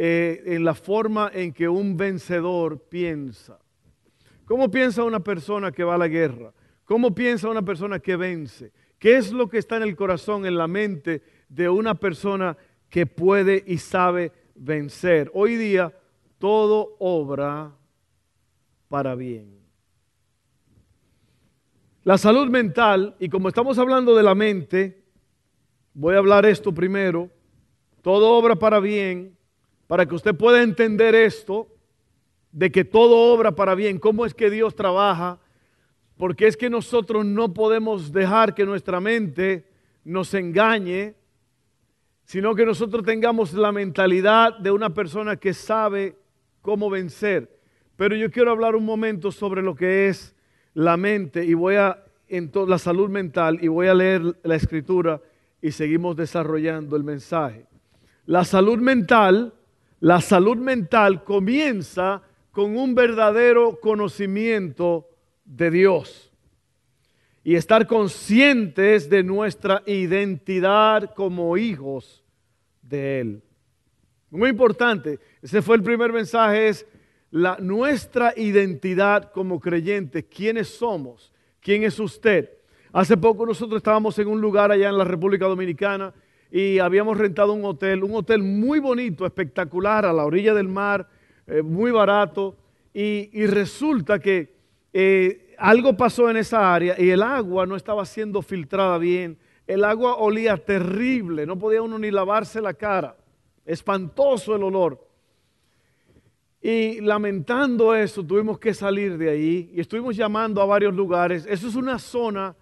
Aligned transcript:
eh, 0.00 0.54
en 0.54 0.62
la 0.62 0.74
forma 0.74 1.28
en 1.34 1.52
que 1.52 1.68
un 1.68 1.96
vencedor 1.96 2.78
piensa. 2.88 3.58
¿Cómo 4.44 4.70
piensa 4.70 5.02
una 5.02 5.18
persona 5.18 5.72
que 5.72 5.82
va 5.82 5.96
a 5.96 5.98
la 5.98 6.06
guerra? 6.06 6.52
¿Cómo 6.84 7.12
piensa 7.12 7.48
una 7.48 7.62
persona 7.62 7.98
que 7.98 8.14
vence? 8.14 8.70
¿Qué 9.00 9.16
es 9.16 9.32
lo 9.32 9.48
que 9.48 9.58
está 9.58 9.76
en 9.76 9.82
el 9.82 9.96
corazón, 9.96 10.46
en 10.46 10.56
la 10.56 10.68
mente 10.68 11.20
de 11.48 11.68
una 11.68 11.96
persona 11.96 12.56
que 12.88 13.06
puede 13.06 13.64
y 13.66 13.78
sabe 13.78 14.30
vencer? 14.54 15.32
Hoy 15.34 15.56
día 15.56 15.92
todo 16.38 16.94
obra 17.00 17.72
para 18.86 19.16
bien. 19.16 19.58
La 22.04 22.18
salud 22.18 22.48
mental, 22.48 23.16
y 23.18 23.28
como 23.28 23.48
estamos 23.48 23.76
hablando 23.78 24.14
de 24.14 24.22
la 24.22 24.36
mente, 24.36 25.02
voy 25.92 26.14
a 26.14 26.18
hablar 26.18 26.46
esto 26.46 26.72
primero, 26.72 27.30
todo 28.00 28.30
obra 28.38 28.54
para 28.54 28.78
bien, 28.78 29.36
para 29.88 30.06
que 30.06 30.14
usted 30.14 30.36
pueda 30.36 30.62
entender 30.62 31.16
esto, 31.16 31.66
de 32.52 32.70
que 32.70 32.84
todo 32.84 33.32
obra 33.32 33.56
para 33.56 33.74
bien, 33.74 33.98
cómo 33.98 34.24
es 34.24 34.34
que 34.34 34.50
Dios 34.50 34.76
trabaja, 34.76 35.40
porque 36.16 36.46
es 36.46 36.56
que 36.56 36.70
nosotros 36.70 37.24
no 37.24 37.52
podemos 37.52 38.12
dejar 38.12 38.54
que 38.54 38.64
nuestra 38.64 39.00
mente 39.00 39.66
nos 40.04 40.32
engañe, 40.34 41.16
sino 42.24 42.54
que 42.54 42.66
nosotros 42.66 43.04
tengamos 43.04 43.54
la 43.54 43.72
mentalidad 43.72 44.58
de 44.58 44.70
una 44.70 44.92
persona 44.92 45.36
que 45.36 45.54
sabe 45.54 46.16
cómo 46.62 46.90
vencer. 46.90 47.58
Pero 47.96 48.14
yo 48.14 48.30
quiero 48.30 48.50
hablar 48.50 48.76
un 48.76 48.84
momento 48.84 49.32
sobre 49.32 49.62
lo 49.62 49.74
que 49.74 50.08
es 50.08 50.36
la 50.74 50.96
mente 50.96 51.44
y 51.44 51.54
voy 51.54 51.76
a 51.76 52.04
la 52.66 52.78
salud 52.78 53.08
mental 53.08 53.58
y 53.62 53.68
voy 53.68 53.88
a 53.88 53.94
leer 53.94 54.22
la 54.42 54.54
escritura 54.54 55.20
y 55.62 55.72
seguimos 55.72 56.14
desarrollando 56.16 56.96
el 56.96 57.04
mensaje. 57.04 57.66
La 58.26 58.44
salud 58.44 58.78
mental, 58.78 59.54
la 60.00 60.20
salud 60.20 60.56
mental 60.56 61.24
comienza 61.24 62.22
con 62.52 62.76
un 62.76 62.94
verdadero 62.94 63.78
conocimiento 63.80 65.08
de 65.44 65.70
Dios 65.70 66.32
y 67.42 67.54
estar 67.54 67.86
conscientes 67.86 69.08
de 69.08 69.22
nuestra 69.22 69.82
identidad 69.86 71.14
como 71.14 71.56
hijos 71.56 72.22
de 72.82 73.20
Él. 73.20 73.42
Muy 74.30 74.50
importante, 74.50 75.18
ese 75.40 75.62
fue 75.62 75.76
el 75.76 75.82
primer 75.82 76.12
mensaje, 76.12 76.68
es 76.68 76.86
la, 77.30 77.56
nuestra 77.58 78.34
identidad 78.36 79.32
como 79.32 79.58
creyentes, 79.58 80.24
quiénes 80.24 80.68
somos, 80.68 81.32
quién 81.60 81.84
es 81.84 81.98
usted. 81.98 82.50
Hace 82.92 83.16
poco 83.16 83.46
nosotros 83.46 83.78
estábamos 83.78 84.18
en 84.18 84.28
un 84.28 84.40
lugar 84.40 84.70
allá 84.70 84.88
en 84.88 84.98
la 84.98 85.04
República 85.04 85.46
Dominicana 85.46 86.12
y 86.50 86.78
habíamos 86.78 87.18
rentado 87.18 87.52
un 87.52 87.64
hotel, 87.64 88.04
un 88.04 88.14
hotel 88.14 88.42
muy 88.42 88.78
bonito, 88.78 89.26
espectacular, 89.26 90.06
a 90.06 90.12
la 90.12 90.24
orilla 90.24 90.54
del 90.54 90.68
mar, 90.68 91.08
eh, 91.46 91.62
muy 91.62 91.90
barato, 91.90 92.56
y, 92.94 93.46
resulta 93.46 94.18
que 94.18 94.56
eh, 94.92 95.54
algo 95.58 95.96
pasó 95.96 96.28
en 96.30 96.38
esa 96.38 96.74
área 96.74 96.96
y 96.98 97.10
el 97.10 97.22
agua 97.22 97.64
no 97.66 97.76
estaba 97.76 98.04
siendo 98.04 98.42
filtrada 98.42 98.98
bien, 98.98 99.38
el 99.66 99.84
agua 99.84 100.16
olía 100.16 100.56
terrible, 100.56 101.46
no 101.46 101.58
podía 101.58 101.82
uno 101.82 101.98
ni 101.98 102.10
lavarse 102.10 102.60
la 102.60 102.74
cara, 102.74 103.16
espantoso 103.64 104.56
el 104.56 104.62
olor. 104.62 105.06
Y 106.60 107.00
lamentando 107.02 107.94
eso, 107.94 108.24
tuvimos 108.24 108.58
que 108.58 108.74
salir 108.74 109.16
de 109.16 109.30
ahí 109.30 109.70
y 109.74 109.80
estuvimos 109.80 110.16
llamando 110.16 110.60
a 110.60 110.66
varios 110.66 110.92
lugares. 110.94 111.46
Eso 111.46 111.68
es 111.68 111.76
una 111.76 111.98
zona 111.98 112.56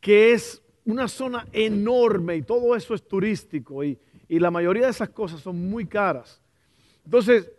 que 0.00 0.32
es 0.32 0.60
una 0.88 1.06
zona 1.06 1.46
enorme 1.52 2.36
y 2.36 2.42
todo 2.42 2.74
eso 2.74 2.94
es 2.94 3.06
turístico 3.06 3.84
y, 3.84 3.98
y 4.26 4.38
la 4.38 4.50
mayoría 4.50 4.86
de 4.86 4.90
esas 4.90 5.10
cosas 5.10 5.38
son 5.40 5.68
muy 5.68 5.84
caras. 5.84 6.40
Entonces, 7.04 7.50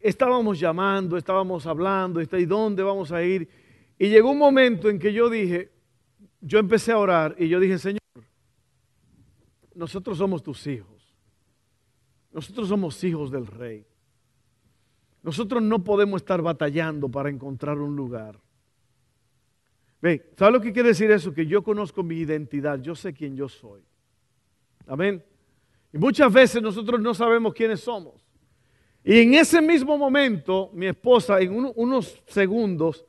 estábamos 0.00 0.58
llamando, 0.58 1.16
estábamos 1.16 1.64
hablando, 1.66 2.20
¿y 2.20 2.46
dónde 2.46 2.82
vamos 2.82 3.12
a 3.12 3.22
ir? 3.22 3.48
Y 3.96 4.08
llegó 4.08 4.32
un 4.32 4.38
momento 4.38 4.90
en 4.90 4.98
que 4.98 5.12
yo 5.12 5.30
dije, 5.30 5.70
yo 6.40 6.58
empecé 6.58 6.90
a 6.90 6.98
orar 6.98 7.36
y 7.38 7.48
yo 7.48 7.60
dije, 7.60 7.78
Señor, 7.78 8.00
nosotros 9.72 10.18
somos 10.18 10.42
tus 10.42 10.66
hijos. 10.66 11.14
Nosotros 12.32 12.66
somos 12.66 13.02
hijos 13.04 13.30
del 13.30 13.46
rey. 13.46 13.86
Nosotros 15.22 15.62
no 15.62 15.84
podemos 15.84 16.22
estar 16.22 16.42
batallando 16.42 17.08
para 17.08 17.30
encontrar 17.30 17.78
un 17.78 17.94
lugar. 17.94 18.40
Ve, 20.02 20.30
¿sabe 20.36 20.52
lo 20.52 20.60
que 20.60 20.72
quiere 20.72 20.90
decir 20.90 21.10
eso? 21.10 21.32
Que 21.32 21.46
yo 21.46 21.62
conozco 21.62 22.02
mi 22.02 22.16
identidad, 22.16 22.80
yo 22.80 22.94
sé 22.94 23.12
quién 23.12 23.36
yo 23.36 23.48
soy. 23.48 23.82
Amén. 24.86 25.22
Y 25.92 25.98
muchas 25.98 26.32
veces 26.32 26.62
nosotros 26.62 27.00
no 27.00 27.14
sabemos 27.14 27.52
quiénes 27.52 27.80
somos. 27.80 28.24
Y 29.04 29.20
en 29.20 29.34
ese 29.34 29.60
mismo 29.60 29.96
momento, 29.96 30.70
mi 30.72 30.86
esposa, 30.86 31.40
en 31.40 31.54
unos 31.74 32.22
segundos, 32.26 33.06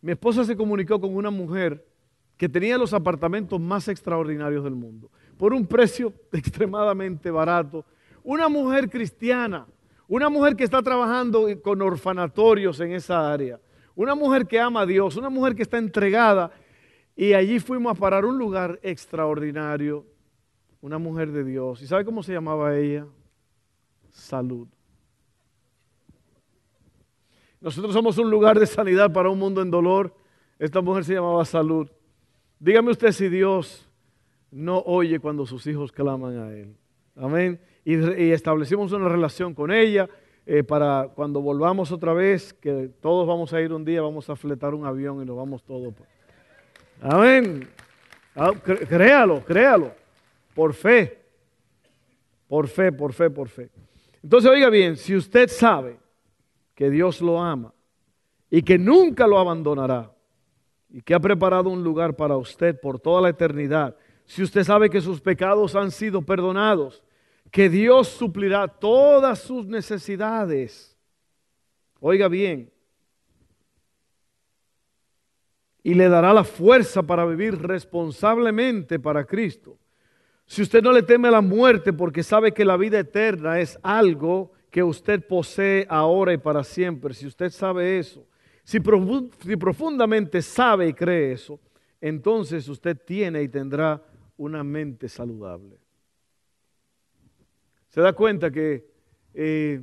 mi 0.00 0.12
esposa 0.12 0.44
se 0.44 0.56
comunicó 0.56 1.00
con 1.00 1.14
una 1.14 1.30
mujer 1.30 1.84
que 2.36 2.48
tenía 2.48 2.78
los 2.78 2.92
apartamentos 2.92 3.60
más 3.60 3.88
extraordinarios 3.88 4.64
del 4.64 4.74
mundo, 4.74 5.10
por 5.36 5.52
un 5.54 5.66
precio 5.66 6.12
extremadamente 6.32 7.30
barato. 7.30 7.84
Una 8.22 8.48
mujer 8.48 8.88
cristiana, 8.88 9.66
una 10.08 10.28
mujer 10.28 10.56
que 10.56 10.64
está 10.64 10.82
trabajando 10.82 11.46
con 11.62 11.80
orfanatorios 11.82 12.80
en 12.80 12.92
esa 12.92 13.32
área, 13.32 13.60
una 13.94 14.14
mujer 14.14 14.46
que 14.46 14.60
ama 14.60 14.80
a 14.80 14.86
Dios, 14.86 15.16
una 15.16 15.30
mujer 15.30 15.54
que 15.54 15.62
está 15.62 15.78
entregada. 15.78 16.50
Y 17.16 17.32
allí 17.32 17.60
fuimos 17.60 17.96
a 17.96 18.00
parar 18.00 18.24
un 18.24 18.38
lugar 18.38 18.80
extraordinario, 18.82 20.04
una 20.80 20.98
mujer 20.98 21.30
de 21.30 21.44
Dios. 21.44 21.80
¿Y 21.82 21.86
sabe 21.86 22.04
cómo 22.04 22.22
se 22.22 22.32
llamaba 22.32 22.76
ella? 22.76 23.06
Salud. 24.10 24.66
Nosotros 27.60 27.94
somos 27.94 28.18
un 28.18 28.30
lugar 28.30 28.58
de 28.58 28.66
sanidad 28.66 29.12
para 29.12 29.30
un 29.30 29.38
mundo 29.38 29.62
en 29.62 29.70
dolor. 29.70 30.14
Esta 30.58 30.80
mujer 30.80 31.04
se 31.04 31.14
llamaba 31.14 31.44
salud. 31.44 31.88
Dígame 32.58 32.90
usted 32.90 33.12
si 33.12 33.28
Dios 33.28 33.88
no 34.50 34.80
oye 34.80 35.18
cuando 35.18 35.46
sus 35.46 35.66
hijos 35.66 35.90
claman 35.90 36.38
a 36.38 36.52
Él. 36.52 36.76
Amén. 37.16 37.60
Y, 37.84 37.94
establecimos 38.32 38.92
una 38.92 39.08
relación 39.08 39.54
con 39.54 39.70
ella 39.70 40.08
eh, 40.46 40.62
para 40.62 41.08
cuando 41.14 41.40
volvamos 41.40 41.90
otra 41.92 42.12
vez, 42.12 42.52
que 42.52 42.90
todos 43.00 43.26
vamos 43.26 43.52
a 43.52 43.60
ir 43.60 43.72
un 43.72 43.84
día, 43.84 44.02
vamos 44.02 44.28
a 44.28 44.36
fletar 44.36 44.74
un 44.74 44.86
avión 44.86 45.22
y 45.22 45.24
nos 45.24 45.36
vamos 45.36 45.62
todos. 45.62 45.94
Amén. 47.00 47.68
Ah, 48.36 48.52
créalo, 48.62 49.44
créalo. 49.44 49.92
Por 50.54 50.74
fe. 50.74 51.18
Por 52.48 52.68
fe, 52.68 52.92
por 52.92 53.12
fe, 53.12 53.30
por 53.30 53.48
fe. 53.48 53.70
Entonces, 54.22 54.50
oiga 54.50 54.70
bien, 54.70 54.96
si 54.96 55.16
usted 55.16 55.48
sabe 55.48 55.98
que 56.74 56.90
Dios 56.90 57.20
lo 57.20 57.40
ama 57.40 57.72
y 58.50 58.62
que 58.62 58.78
nunca 58.78 59.26
lo 59.26 59.38
abandonará 59.38 60.10
y 60.90 61.02
que 61.02 61.14
ha 61.14 61.20
preparado 61.20 61.70
un 61.70 61.82
lugar 61.82 62.14
para 62.14 62.36
usted 62.36 62.78
por 62.80 63.00
toda 63.00 63.20
la 63.20 63.30
eternidad. 63.30 63.96
Si 64.26 64.42
usted 64.42 64.62
sabe 64.62 64.88
que 64.88 65.00
sus 65.00 65.20
pecados 65.20 65.74
han 65.74 65.90
sido 65.90 66.22
perdonados, 66.22 67.02
que 67.54 67.68
Dios 67.68 68.08
suplirá 68.08 68.66
todas 68.66 69.38
sus 69.38 69.64
necesidades. 69.64 70.98
Oiga 72.00 72.26
bien. 72.26 72.68
Y 75.84 75.94
le 75.94 76.08
dará 76.08 76.32
la 76.32 76.42
fuerza 76.42 77.04
para 77.04 77.24
vivir 77.24 77.56
responsablemente 77.62 78.98
para 78.98 79.24
Cristo. 79.24 79.78
Si 80.44 80.62
usted 80.62 80.82
no 80.82 80.90
le 80.90 81.04
teme 81.04 81.28
a 81.28 81.30
la 81.30 81.40
muerte 81.40 81.92
porque 81.92 82.24
sabe 82.24 82.50
que 82.50 82.64
la 82.64 82.76
vida 82.76 82.98
eterna 82.98 83.60
es 83.60 83.78
algo 83.84 84.50
que 84.68 84.82
usted 84.82 85.24
posee 85.24 85.86
ahora 85.88 86.32
y 86.32 86.38
para 86.38 86.64
siempre, 86.64 87.14
si 87.14 87.24
usted 87.24 87.50
sabe 87.50 88.00
eso, 88.00 88.26
si, 88.64 88.80
profundamente 88.80 90.42
sabe 90.42 90.88
y 90.88 90.92
cree 90.92 91.30
eso, 91.30 91.60
entonces 92.00 92.68
usted 92.68 92.96
tiene 92.96 93.44
y 93.44 93.48
tendrá 93.48 94.02
una 94.36 94.64
mente 94.64 95.08
saludable. 95.08 95.83
Se 97.94 98.00
da 98.00 98.12
cuenta 98.12 98.50
que 98.50 98.84
eh, 99.34 99.80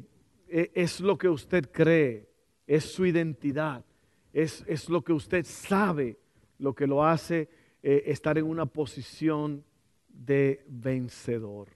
e, 0.50 0.72
es 0.76 1.00
lo 1.00 1.18
que 1.18 1.30
usted 1.30 1.72
cree, 1.72 2.28
es 2.68 2.84
su 2.84 3.06
identidad, 3.06 3.86
es, 4.34 4.66
es, 4.68 4.90
lo 4.90 5.02
que 5.02 5.14
usted 5.14 5.46
sabe, 5.46 6.20
lo 6.60 6.76
que 6.76 6.88
lo 6.88 7.06
hace 7.06 7.48
eh, 7.82 8.04
estar 8.08 8.38
en 8.38 8.44
una 8.44 8.66
posición 8.66 9.64
de 10.10 10.66
vencedor. 10.68 11.70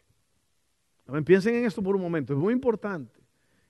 Piensen 1.24 1.56
en 1.56 1.64
esto 1.68 1.82
por 1.82 1.96
un 1.96 2.02
momento, 2.02 2.34
es 2.34 2.40
muy 2.40 2.52
importante. 2.52 3.18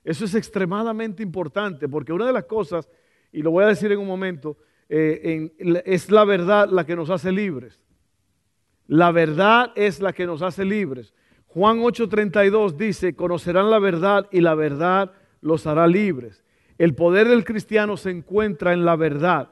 Eso 0.02 0.24
es 0.24 0.34
extremadamente 0.34 1.22
importante 1.22 1.88
porque 1.88 2.12
una 2.12 2.26
de 2.26 2.32
las 2.32 2.46
cosas, 2.46 2.90
y 3.30 3.42
lo 3.42 3.52
voy 3.52 3.62
a 3.62 3.68
decir 3.68 3.92
en 3.92 4.00
un 4.00 4.08
momento, 4.08 4.58
eh, 4.88 5.52
es 5.84 6.10
la 6.10 6.24
verdad 6.24 6.68
la 6.68 6.84
que 6.84 6.96
nos 6.96 7.10
hace 7.10 7.30
libres. 7.30 7.80
La 8.88 9.12
verdad 9.12 9.72
es 9.76 10.00
la 10.00 10.12
que 10.12 10.26
nos 10.26 10.42
hace 10.42 10.64
libres. 10.64 11.14
Juan 11.48 11.78
8:32 11.78 12.76
dice, 12.76 13.14
conocerán 13.14 13.70
la 13.70 13.78
verdad 13.78 14.26
y 14.30 14.40
la 14.40 14.54
verdad 14.54 15.12
los 15.40 15.66
hará 15.66 15.86
libres. 15.86 16.44
El 16.78 16.94
poder 16.94 17.28
del 17.28 17.44
cristiano 17.44 17.96
se 17.96 18.10
encuentra 18.10 18.72
en 18.72 18.84
la 18.84 18.96
verdad. 18.96 19.48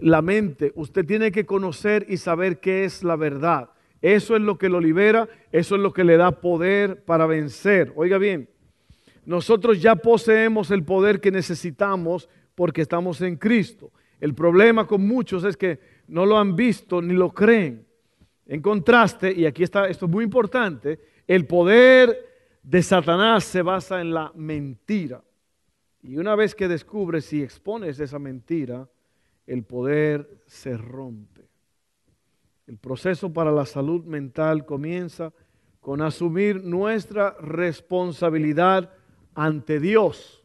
La 0.00 0.22
mente, 0.22 0.72
usted 0.74 1.04
tiene 1.04 1.30
que 1.30 1.44
conocer 1.44 2.06
y 2.08 2.16
saber 2.16 2.60
qué 2.60 2.84
es 2.84 3.04
la 3.04 3.16
verdad. 3.16 3.70
Eso 4.00 4.36
es 4.36 4.42
lo 4.42 4.58
que 4.58 4.68
lo 4.68 4.80
libera, 4.80 5.28
eso 5.52 5.76
es 5.76 5.80
lo 5.80 5.92
que 5.92 6.04
le 6.04 6.16
da 6.16 6.40
poder 6.40 7.04
para 7.04 7.26
vencer. 7.26 7.92
Oiga 7.96 8.18
bien, 8.18 8.48
nosotros 9.24 9.80
ya 9.80 9.96
poseemos 9.96 10.70
el 10.70 10.84
poder 10.84 11.20
que 11.20 11.30
necesitamos 11.30 12.28
porque 12.54 12.82
estamos 12.82 13.20
en 13.20 13.36
Cristo. 13.36 13.92
El 14.20 14.34
problema 14.34 14.86
con 14.86 15.06
muchos 15.06 15.44
es 15.44 15.56
que 15.56 15.80
no 16.08 16.26
lo 16.26 16.38
han 16.38 16.54
visto 16.56 17.00
ni 17.00 17.14
lo 17.14 17.30
creen. 17.30 17.86
En 18.46 18.60
contraste, 18.60 19.32
y 19.32 19.46
aquí 19.46 19.62
está, 19.62 19.88
esto 19.88 20.04
es 20.06 20.12
muy 20.12 20.24
importante, 20.24 20.98
el 21.26 21.46
poder 21.46 22.34
de 22.62 22.82
Satanás 22.82 23.44
se 23.44 23.62
basa 23.62 24.00
en 24.00 24.12
la 24.12 24.32
mentira. 24.34 25.22
Y 26.02 26.16
una 26.18 26.34
vez 26.34 26.54
que 26.54 26.68
descubres 26.68 27.32
y 27.32 27.42
expones 27.42 27.98
esa 27.98 28.18
mentira, 28.18 28.88
el 29.46 29.64
poder 29.64 30.42
se 30.46 30.76
rompe. 30.76 31.48
El 32.66 32.78
proceso 32.78 33.32
para 33.32 33.52
la 33.52 33.66
salud 33.66 34.04
mental 34.04 34.64
comienza 34.64 35.32
con 35.80 36.00
asumir 36.00 36.64
nuestra 36.64 37.36
responsabilidad 37.40 38.90
ante 39.34 39.80
Dios. 39.80 40.42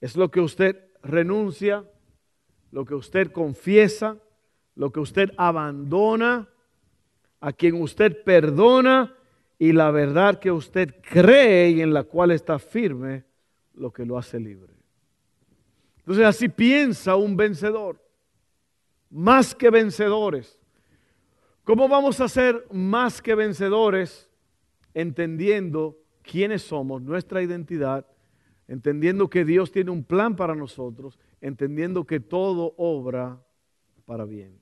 Es 0.00 0.16
lo 0.16 0.30
que 0.30 0.40
usted 0.40 0.88
renuncia, 1.02 1.84
lo 2.70 2.84
que 2.84 2.94
usted 2.94 3.32
confiesa, 3.32 4.16
lo 4.76 4.92
que 4.92 5.00
usted 5.00 5.32
abandona, 5.36 6.48
a 7.40 7.52
quien 7.52 7.80
usted 7.80 8.22
perdona 8.24 9.14
y 9.58 9.72
la 9.72 9.90
verdad 9.90 10.38
que 10.38 10.50
usted 10.50 10.94
cree 11.02 11.70
y 11.70 11.80
en 11.80 11.92
la 11.92 12.04
cual 12.04 12.30
está 12.30 12.58
firme, 12.58 13.24
lo 13.74 13.92
que 13.92 14.04
lo 14.04 14.18
hace 14.18 14.38
libre. 14.38 14.72
Entonces 15.98 16.24
así 16.24 16.48
piensa 16.48 17.16
un 17.16 17.36
vencedor, 17.36 18.02
más 19.10 19.54
que 19.54 19.70
vencedores. 19.70 20.58
¿Cómo 21.64 21.88
vamos 21.88 22.20
a 22.20 22.28
ser 22.28 22.66
más 22.72 23.20
que 23.20 23.34
vencedores 23.34 24.30
entendiendo 24.94 25.98
quiénes 26.22 26.62
somos, 26.62 27.02
nuestra 27.02 27.42
identidad, 27.42 28.06
entendiendo 28.68 29.28
que 29.28 29.44
Dios 29.44 29.70
tiene 29.70 29.90
un 29.90 30.02
plan 30.02 30.34
para 30.34 30.54
nosotros, 30.54 31.18
entendiendo 31.40 32.04
que 32.04 32.20
todo 32.20 32.74
obra 32.78 33.38
para 34.06 34.24
bien? 34.24 34.58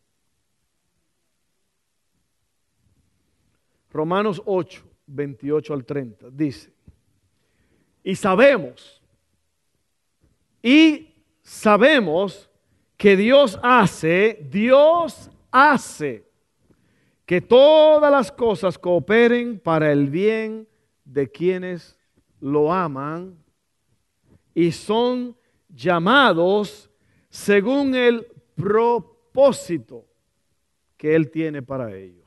Romanos 3.96 4.42
8, 4.44 4.84
28 5.06 5.74
al 5.74 5.84
30, 5.84 6.26
dice, 6.30 6.70
y 8.04 8.14
sabemos, 8.14 9.02
y 10.62 11.14
sabemos 11.42 12.50
que 12.96 13.16
Dios 13.16 13.58
hace, 13.62 14.46
Dios 14.50 15.30
hace 15.50 16.26
que 17.24 17.40
todas 17.40 18.10
las 18.10 18.30
cosas 18.30 18.78
cooperen 18.78 19.58
para 19.58 19.90
el 19.90 20.10
bien 20.10 20.68
de 21.04 21.30
quienes 21.30 21.98
lo 22.40 22.72
aman 22.72 23.36
y 24.54 24.70
son 24.72 25.36
llamados 25.68 26.90
según 27.30 27.94
el 27.94 28.26
propósito 28.54 30.04
que 30.96 31.14
Él 31.14 31.30
tiene 31.30 31.62
para 31.62 31.94
ellos. 31.94 32.25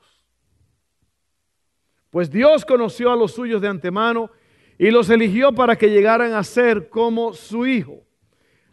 Pues 2.10 2.30
Dios 2.32 2.66
conoció 2.66 3.12
a 3.12 3.16
los 3.16 3.34
suyos 3.34 3.62
de 3.62 3.68
antemano 3.68 4.32
y 4.78 4.92
los 4.92 5.10
eligió 5.10 5.54
para 5.54 5.78
que 5.78 5.90
llegaran 5.90 6.34
a 6.34 6.44
ser 6.44 6.90
como 6.90 7.34
su 7.34 7.68
hijo, 7.68 8.04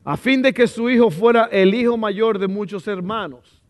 a 0.04 0.16
fin 0.16 0.40
de 0.40 0.54
que 0.54 0.66
su 0.66 0.88
hijo 0.88 1.10
fuera 1.10 1.44
el 1.46 1.74
hijo 1.74 1.96
mayor 1.96 2.38
de 2.38 2.46
muchos 2.46 2.86
hermanos. 2.86 3.62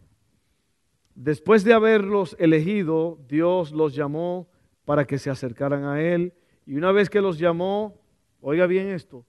Después 1.15 1.65
de 1.65 1.73
haberlos 1.73 2.37
elegido, 2.39 3.19
Dios 3.27 3.73
los 3.73 3.95
llamó 3.95 4.49
para 4.85 5.07
que 5.07 5.19
se 5.19 5.31
acercaran 5.31 5.85
a 5.85 6.03
Él. 6.03 6.35
Y 6.67 6.77
una 6.77 6.93
vez 6.93 7.09
que 7.09 7.23
los 7.23 7.39
llamó, 7.39 7.99
oiga 8.43 8.67
bien 8.67 8.89
esto, 8.89 9.25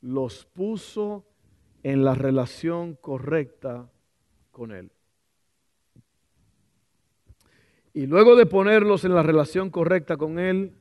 los 0.00 0.44
puso 0.44 1.26
en 1.82 2.04
la 2.04 2.14
relación 2.14 2.94
correcta 2.94 3.90
con 4.52 4.70
Él. 4.70 4.92
Y 7.98 8.06
luego 8.06 8.36
de 8.36 8.46
ponerlos 8.46 9.04
en 9.04 9.12
la 9.12 9.24
relación 9.24 9.70
correcta 9.70 10.16
con 10.16 10.38
Él, 10.38 10.72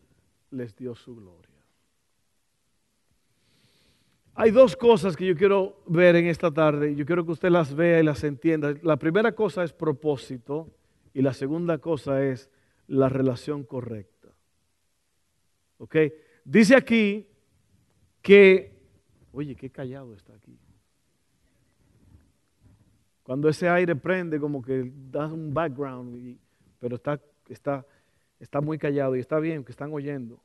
les 0.51 0.75
dio 0.75 0.93
su 0.93 1.15
gloria. 1.15 1.55
Hay 4.35 4.51
dos 4.51 4.75
cosas 4.75 5.17
que 5.17 5.25
yo 5.25 5.35
quiero 5.35 5.81
ver 5.87 6.15
en 6.15 6.27
esta 6.27 6.51
tarde. 6.51 6.93
Yo 6.93 7.07
quiero 7.07 7.25
que 7.25 7.31
usted 7.31 7.49
las 7.49 7.73
vea 7.73 7.99
y 8.01 8.03
las 8.03 8.23
entienda. 8.23 8.75
La 8.83 8.97
primera 8.97 9.31
cosa 9.31 9.63
es 9.63 9.73
propósito 9.73 10.69
y 11.11 11.23
la 11.23 11.33
segunda 11.33 11.79
cosa 11.79 12.23
es 12.23 12.51
la 12.85 13.09
relación 13.09 13.63
correcta. 13.63 14.27
¿Ok? 15.79 15.95
Dice 16.45 16.75
aquí 16.75 17.27
que, 18.21 18.79
oye, 19.31 19.55
qué 19.55 19.71
callado 19.71 20.13
está 20.13 20.35
aquí. 20.35 20.55
Cuando 23.23 23.49
ese 23.49 23.67
aire 23.67 23.95
prende, 23.95 24.39
como 24.39 24.61
que 24.61 24.91
da 25.09 25.25
un 25.25 25.51
background 25.51 26.15
y 26.15 26.39
pero 26.79 26.95
está, 26.95 27.19
está, 27.49 27.85
está 28.39 28.61
muy 28.61 28.77
callado 28.77 29.15
y 29.15 29.19
está 29.19 29.39
bien 29.39 29.63
que 29.63 29.71
están 29.71 29.93
oyendo. 29.93 30.41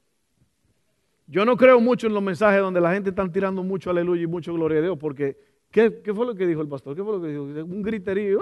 Yo 1.27 1.45
no 1.45 1.57
creo 1.57 1.81
mucho 1.81 2.07
en 2.07 2.15
los 2.15 2.23
mensajes 2.23 2.61
donde 2.61 2.81
la 2.81 2.93
gente 2.93 3.11
está 3.11 3.27
tirando 3.31 3.63
mucho 3.63 3.91
aleluya 3.91 4.23
y 4.23 4.27
mucho 4.27 4.53
gloria 4.53 4.79
a 4.79 4.83
Dios, 4.83 4.99
porque 4.99 5.37
¿qué, 5.71 5.91
fue 6.15 6.27
lo 6.27 6.35
que 6.35 6.47
dijo 6.47 6.61
el 6.61 6.69
pastor? 6.69 6.95
¿Qué 6.95 7.03
fue 7.03 7.15
lo 7.15 7.23
que 7.23 7.29
dijo? 7.29 7.43
Un 7.43 7.83
griterío. 7.83 8.41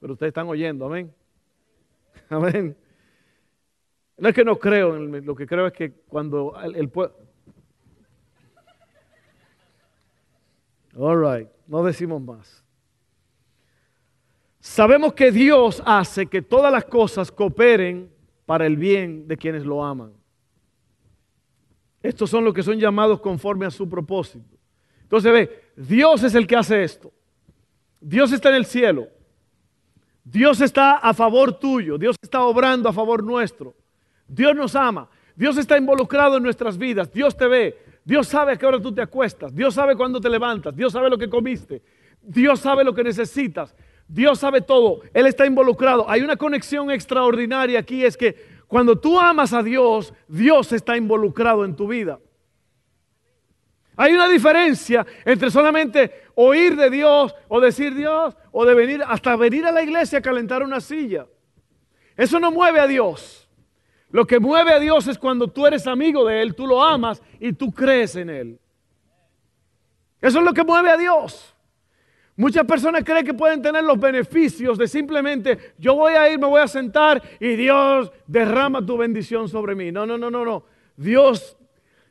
Pero 0.00 0.12
ustedes 0.14 0.30
están 0.30 0.48
oyendo, 0.48 0.86
amén. 0.86 1.12
Amén. 2.30 2.76
No 4.16 4.28
es 4.28 4.34
que 4.34 4.44
no 4.44 4.58
creo, 4.58 4.96
lo 4.96 5.34
que 5.34 5.46
creo 5.46 5.66
es 5.66 5.72
que 5.72 5.92
cuando 5.92 6.54
el, 6.62 6.88
pueblo... 6.88 7.14
All 10.96 11.20
right, 11.20 11.48
no 11.66 11.82
decimos 11.82 12.22
más. 12.22 12.63
Sabemos 14.64 15.12
que 15.12 15.30
Dios 15.30 15.82
hace 15.84 16.24
que 16.24 16.40
todas 16.40 16.72
las 16.72 16.86
cosas 16.86 17.30
cooperen 17.30 18.10
para 18.46 18.64
el 18.64 18.78
bien 18.78 19.28
de 19.28 19.36
quienes 19.36 19.62
lo 19.62 19.84
aman. 19.84 20.14
Estos 22.02 22.30
son 22.30 22.46
los 22.46 22.54
que 22.54 22.62
son 22.62 22.80
llamados 22.80 23.20
conforme 23.20 23.66
a 23.66 23.70
su 23.70 23.86
propósito. 23.86 24.56
Entonces 25.02 25.30
ve, 25.30 25.70
Dios 25.76 26.22
es 26.22 26.34
el 26.34 26.46
que 26.46 26.56
hace 26.56 26.82
esto. 26.82 27.12
Dios 28.00 28.32
está 28.32 28.48
en 28.48 28.54
el 28.54 28.64
cielo. 28.64 29.08
Dios 30.24 30.62
está 30.62 30.96
a 30.96 31.12
favor 31.12 31.52
tuyo. 31.58 31.98
Dios 31.98 32.16
está 32.22 32.40
obrando 32.40 32.88
a 32.88 32.92
favor 32.94 33.22
nuestro. 33.22 33.74
Dios 34.26 34.56
nos 34.56 34.74
ama. 34.74 35.10
Dios 35.36 35.58
está 35.58 35.76
involucrado 35.76 36.38
en 36.38 36.42
nuestras 36.42 36.78
vidas. 36.78 37.12
Dios 37.12 37.36
te 37.36 37.46
ve. 37.46 37.78
Dios 38.02 38.28
sabe 38.28 38.52
a 38.52 38.56
qué 38.56 38.64
hora 38.64 38.80
tú 38.80 38.94
te 38.94 39.02
acuestas. 39.02 39.54
Dios 39.54 39.74
sabe 39.74 39.94
cuándo 39.94 40.22
te 40.22 40.30
levantas. 40.30 40.74
Dios 40.74 40.90
sabe 40.90 41.10
lo 41.10 41.18
que 41.18 41.28
comiste. 41.28 41.82
Dios 42.22 42.60
sabe 42.60 42.82
lo 42.82 42.94
que 42.94 43.04
necesitas. 43.04 43.74
Dios 44.08 44.38
sabe 44.38 44.60
todo, 44.60 45.00
Él 45.12 45.26
está 45.26 45.46
involucrado. 45.46 46.08
Hay 46.08 46.22
una 46.22 46.36
conexión 46.36 46.90
extraordinaria 46.90 47.78
aquí, 47.78 48.04
es 48.04 48.16
que 48.16 48.36
cuando 48.66 48.98
tú 48.98 49.18
amas 49.18 49.52
a 49.52 49.62
Dios, 49.62 50.12
Dios 50.28 50.72
está 50.72 50.96
involucrado 50.96 51.64
en 51.64 51.76
tu 51.76 51.86
vida. 51.86 52.18
Hay 53.96 54.12
una 54.12 54.28
diferencia 54.28 55.06
entre 55.24 55.50
solamente 55.50 56.24
oír 56.34 56.74
de 56.76 56.90
Dios 56.90 57.34
o 57.48 57.60
decir 57.60 57.94
Dios 57.94 58.36
o 58.50 58.64
de 58.64 58.74
venir 58.74 59.02
hasta 59.06 59.36
venir 59.36 59.64
a 59.66 59.72
la 59.72 59.82
iglesia 59.82 60.18
a 60.18 60.22
calentar 60.22 60.62
una 60.62 60.80
silla. 60.80 61.26
Eso 62.16 62.40
no 62.40 62.50
mueve 62.50 62.80
a 62.80 62.86
Dios. 62.86 63.48
Lo 64.10 64.26
que 64.26 64.40
mueve 64.40 64.72
a 64.72 64.80
Dios 64.80 65.06
es 65.06 65.18
cuando 65.18 65.48
tú 65.48 65.66
eres 65.66 65.86
amigo 65.86 66.24
de 66.24 66.42
Él, 66.42 66.54
tú 66.54 66.66
lo 66.66 66.82
amas 66.82 67.22
y 67.38 67.52
tú 67.52 67.72
crees 67.72 68.16
en 68.16 68.30
Él. 68.30 68.60
Eso 70.20 70.38
es 70.38 70.44
lo 70.44 70.54
que 70.54 70.64
mueve 70.64 70.90
a 70.90 70.96
Dios. 70.96 71.53
Muchas 72.36 72.64
personas 72.66 73.04
creen 73.04 73.24
que 73.24 73.34
pueden 73.34 73.62
tener 73.62 73.84
los 73.84 73.98
beneficios 73.98 74.76
de 74.76 74.88
simplemente 74.88 75.74
yo 75.78 75.94
voy 75.94 76.14
a 76.14 76.28
ir, 76.28 76.38
me 76.38 76.46
voy 76.46 76.60
a 76.60 76.66
sentar 76.66 77.22
y 77.38 77.54
Dios 77.54 78.10
derrama 78.26 78.84
tu 78.84 78.96
bendición 78.96 79.48
sobre 79.48 79.76
mí. 79.76 79.92
No, 79.92 80.04
no, 80.04 80.18
no, 80.18 80.30
no, 80.30 80.44
no. 80.44 80.64
Dios, 80.96 81.56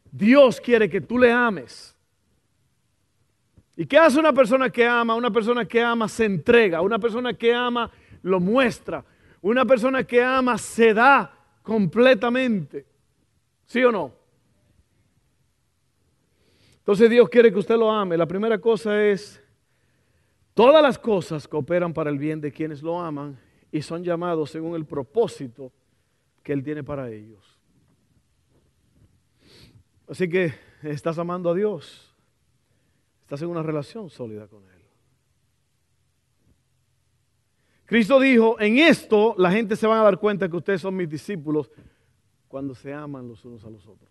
Dios 0.09 0.61
quiere 0.61 0.89
que 0.89 1.01
tú 1.01 1.17
le 1.17 1.31
ames. 1.31 1.93
¿Y 3.75 3.85
qué 3.85 3.97
hace 3.97 4.19
una 4.19 4.31
persona 4.31 4.69
que 4.69 4.87
ama? 4.87 5.15
Una 5.15 5.31
persona 5.31 5.65
que 5.65 5.81
ama 5.81 6.07
se 6.07 6.23
entrega. 6.25 6.81
Una 6.81 6.99
persona 6.99 7.33
que 7.33 7.53
ama 7.53 7.91
lo 8.21 8.39
muestra. 8.39 9.03
Una 9.41 9.65
persona 9.65 10.05
que 10.05 10.23
ama 10.23 10.57
se 10.57 10.93
da 10.93 11.35
completamente. 11.61 12.85
¿Sí 13.65 13.83
o 13.83 13.91
no? 13.91 14.13
Entonces 16.77 17.09
Dios 17.09 17.27
quiere 17.27 17.51
que 17.51 17.59
usted 17.59 17.75
lo 17.75 17.91
ame. 17.91 18.15
La 18.15 18.25
primera 18.25 18.57
cosa 18.57 19.03
es, 19.03 19.42
todas 20.53 20.81
las 20.81 20.97
cosas 20.97 21.47
cooperan 21.47 21.93
para 21.93 22.09
el 22.09 22.17
bien 22.17 22.41
de 22.41 22.51
quienes 22.51 22.81
lo 22.81 22.99
aman 22.99 23.39
y 23.71 23.81
son 23.81 24.03
llamados 24.03 24.51
según 24.51 24.75
el 24.75 24.85
propósito 24.85 25.71
que 26.41 26.53
Él 26.53 26.63
tiene 26.63 26.83
para 26.83 27.09
ellos. 27.09 27.59
Así 30.07 30.29
que 30.29 30.53
estás 30.83 31.17
amando 31.17 31.49
a 31.49 31.53
Dios, 31.53 32.13
estás 33.21 33.41
en 33.41 33.49
una 33.49 33.63
relación 33.63 34.09
sólida 34.09 34.47
con 34.47 34.63
Él. 34.63 34.73
Cristo 37.85 38.19
dijo, 38.19 38.59
en 38.59 38.79
esto 38.79 39.35
la 39.37 39.51
gente 39.51 39.75
se 39.75 39.87
va 39.87 39.99
a 39.99 40.03
dar 40.03 40.17
cuenta 40.17 40.49
que 40.49 40.57
ustedes 40.57 40.81
son 40.81 40.95
mis 40.95 41.09
discípulos 41.09 41.69
cuando 42.47 42.73
se 42.75 42.93
aman 42.93 43.27
los 43.27 43.43
unos 43.45 43.63
a 43.65 43.69
los 43.69 43.85
otros. 43.87 44.09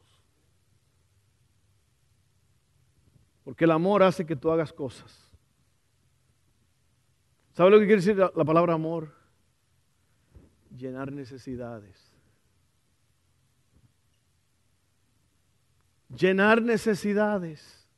Porque 3.44 3.64
el 3.64 3.70
amor 3.70 4.02
hace 4.02 4.24
que 4.24 4.36
tú 4.36 4.50
hagas 4.50 4.72
cosas. 4.72 5.31
¿Sabe 7.62 7.70
lo 7.70 7.78
que 7.78 7.86
quiere 7.86 8.02
decir 8.02 8.16
la, 8.16 8.44
palabra 8.44 8.74
amor? 8.74 9.14
Llenar 10.76 11.12
necesidades. 11.12 12.12
Llenar 16.08 16.60
necesidades. 16.60 17.88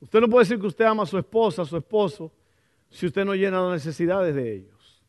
Usted 0.00 0.22
no 0.22 0.28
puede 0.30 0.44
decir 0.44 0.58
que 0.58 0.68
usted 0.68 0.86
ama 0.86 1.02
a 1.02 1.06
su 1.06 1.18
esposa, 1.18 1.60
a 1.60 1.64
su 1.66 1.76
esposo, 1.76 2.32
si 2.88 3.04
usted 3.04 3.26
no 3.26 3.34
llena 3.34 3.60
las 3.60 3.84
necesidades 3.84 4.34
de 4.34 4.54
ellos. 4.54 5.02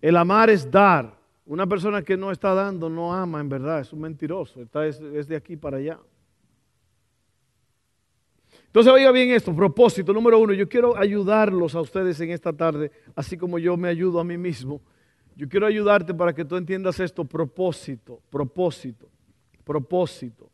El 0.00 0.16
amar 0.16 0.50
es 0.50 0.68
dar. 0.68 1.16
Una 1.46 1.68
persona 1.68 2.02
que 2.02 2.16
no 2.16 2.32
está 2.32 2.52
dando 2.52 2.90
no 2.90 3.14
ama 3.14 3.38
en 3.38 3.48
verdad, 3.48 3.78
es 3.78 3.92
un 3.92 4.00
mentiroso, 4.00 4.60
está, 4.60 4.84
es, 4.88 5.00
es 5.00 5.28
de 5.28 5.36
aquí 5.36 5.56
para 5.56 5.76
allá. 5.76 6.00
Entonces 8.68 8.92
oiga 8.92 9.10
bien 9.10 9.30
esto, 9.30 9.54
propósito 9.54 10.12
número 10.12 10.38
uno, 10.38 10.52
yo 10.52 10.68
quiero 10.68 10.96
ayudarlos 10.96 11.74
a 11.74 11.80
ustedes 11.80 12.20
en 12.20 12.30
esta 12.30 12.52
tarde, 12.52 12.92
así 13.16 13.36
como 13.36 13.58
yo 13.58 13.76
me 13.76 13.88
ayudo 13.88 14.20
a 14.20 14.24
mí 14.24 14.38
mismo. 14.38 14.80
Yo 15.34 15.48
quiero 15.48 15.66
ayudarte 15.66 16.12
para 16.14 16.34
que 16.34 16.44
tú 16.44 16.56
entiendas 16.56 17.00
esto, 17.00 17.24
propósito, 17.24 18.20
propósito, 18.28 19.08
propósito. 19.64 20.50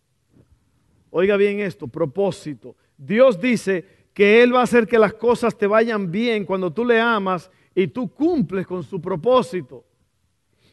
Oiga 1.11 1.37
bien 1.37 1.61
esto, 1.61 1.88
propósito. 1.88 2.76
Dios 2.97 3.40
dice 3.40 3.85
que 4.12 4.42
Él 4.42 4.54
va 4.54 4.61
a 4.61 4.64
hacer 4.64 4.87
que 4.87 4.99
las 4.99 5.14
cosas 5.14 5.56
te 5.56 5.66
vayan 5.66 6.11
bien 6.11 6.44
cuando 6.44 6.73
tú 6.73 6.85
le 6.85 7.00
amas 7.00 7.50
y 7.75 7.88
tú 7.88 8.12
cumples 8.12 8.66
con 8.66 8.83
su 8.83 9.00
propósito. 9.00 9.85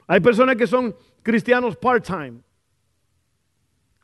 Hay 0.05 0.19
personas 0.19 0.55
que 0.55 0.67
son 0.67 0.95
cristianos 1.23 1.75
part-time. 1.77 2.41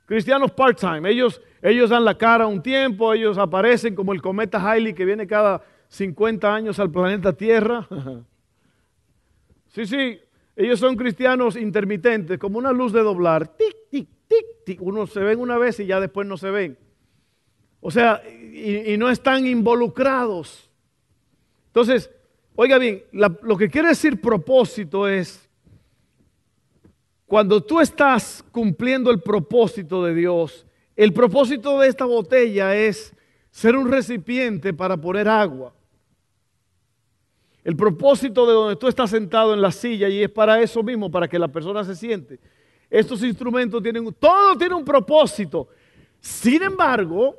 Cristianos 0.05 0.51
part-time. 0.51 1.09
Ellos, 1.09 1.41
ellos 1.61 1.89
dan 1.89 2.05
la 2.05 2.17
cara 2.17 2.47
un 2.47 2.61
tiempo, 2.61 3.13
ellos 3.13 3.37
aparecen 3.37 3.95
como 3.95 4.13
el 4.13 4.21
cometa 4.21 4.59
Halley 4.59 4.93
que 4.93 5.05
viene 5.05 5.25
cada 5.25 5.61
50 5.89 6.53
años 6.53 6.79
al 6.79 6.91
planeta 6.91 7.33
Tierra. 7.33 7.87
Sí, 9.69 9.85
sí, 9.85 10.19
ellos 10.55 10.79
son 10.79 10.95
cristianos 10.95 11.55
intermitentes, 11.55 12.39
como 12.39 12.57
una 12.57 12.71
luz 12.71 12.91
de 12.91 13.03
doblar. 13.03 13.47
Tic, 13.47 13.75
tic, 13.91 14.09
tic, 14.27 14.45
tic. 14.65 14.81
Uno 14.81 15.05
se 15.05 15.19
ven 15.19 15.39
una 15.39 15.59
vez 15.59 15.79
y 15.79 15.85
ya 15.85 15.99
después 15.99 16.27
no 16.27 16.35
se 16.35 16.49
ven. 16.49 16.77
O 17.79 17.91
sea, 17.91 18.23
y, 18.27 18.97
no 18.97 19.09
están 19.09 19.45
involucrados. 19.45 20.69
Entonces, 21.67 22.09
oiga 22.55 22.79
bien, 22.79 23.03
lo 23.11 23.55
que 23.55 23.69
quiere 23.69 23.89
decir 23.89 24.19
propósito 24.19 25.07
es, 25.07 25.47
cuando 27.27 27.61
tú 27.61 27.79
estás 27.79 28.43
cumpliendo 28.51 29.11
el 29.11 29.21
propósito 29.21 30.03
de 30.03 30.15
Dios, 30.15 30.66
el 30.97 31.13
propósito 31.13 31.79
de 31.79 31.87
esta 31.87 32.05
botella 32.05 32.75
es 32.75 33.13
ser 33.51 33.75
un 33.75 33.89
recipiente 33.89 34.73
para 34.73 34.97
poner 34.97 35.29
agua. 35.29 35.73
El 37.63 37.75
propósito 37.75 38.47
de 38.47 38.53
donde 38.53 38.75
tú 38.77 38.87
estás 38.87 39.11
sentado 39.11 39.53
en 39.53 39.61
la 39.61 39.71
silla 39.71 40.09
y 40.09 40.23
es 40.23 40.29
para 40.29 40.59
eso 40.59 40.81
mismo, 40.81 41.11
para 41.11 41.27
que 41.27 41.37
la 41.37 41.47
persona 41.47 41.83
se 41.83 41.95
siente. 41.95 42.39
Estos 42.89 43.21
instrumentos 43.21 43.83
tienen, 43.83 44.11
todo 44.13 44.57
tiene 44.57 44.73
un 44.73 44.83
propósito. 44.83 45.67
Sin 46.19 46.63
embargo, 46.63 47.35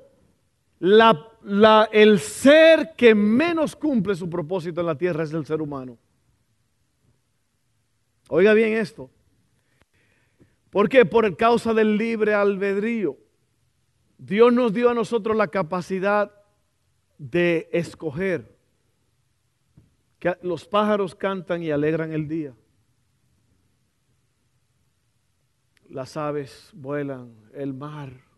el 0.81 2.19
ser 2.21 2.95
que 2.97 3.13
menos 3.13 3.75
cumple 3.75 4.15
su 4.15 4.31
propósito 4.31 4.81
en 4.81 4.87
la 4.87 4.97
tierra 4.97 5.25
es 5.25 5.33
el 5.33 5.45
ser 5.45 5.61
humano. 5.61 5.99
Oiga 8.29 8.53
bien 8.53 8.75
esto. 8.75 9.11
¿Por 10.71 10.89
qué? 10.89 11.05
Por 11.05 11.37
causa 11.37 11.75
del 11.75 11.97
libre 11.97 12.35
albedrío. 12.35 13.17
Dios 14.19 14.53
nos 14.53 14.73
dio 14.73 14.91
a 14.91 14.95
nosotros 14.95 15.37
la 15.37 15.49
capacidad 15.49 16.33
de 17.17 17.69
escoger. 17.73 18.57
Que 20.19 20.37
los 20.43 20.67
pájaros 20.67 21.15
cantan 21.15 21.63
y 21.63 21.71
alegran 21.71 22.13
el 22.13 22.29
día. 22.29 22.55
Las 25.89 26.17
aves 26.17 26.71
vuelan, 26.75 27.35
el 27.55 27.73
mar 27.73 28.29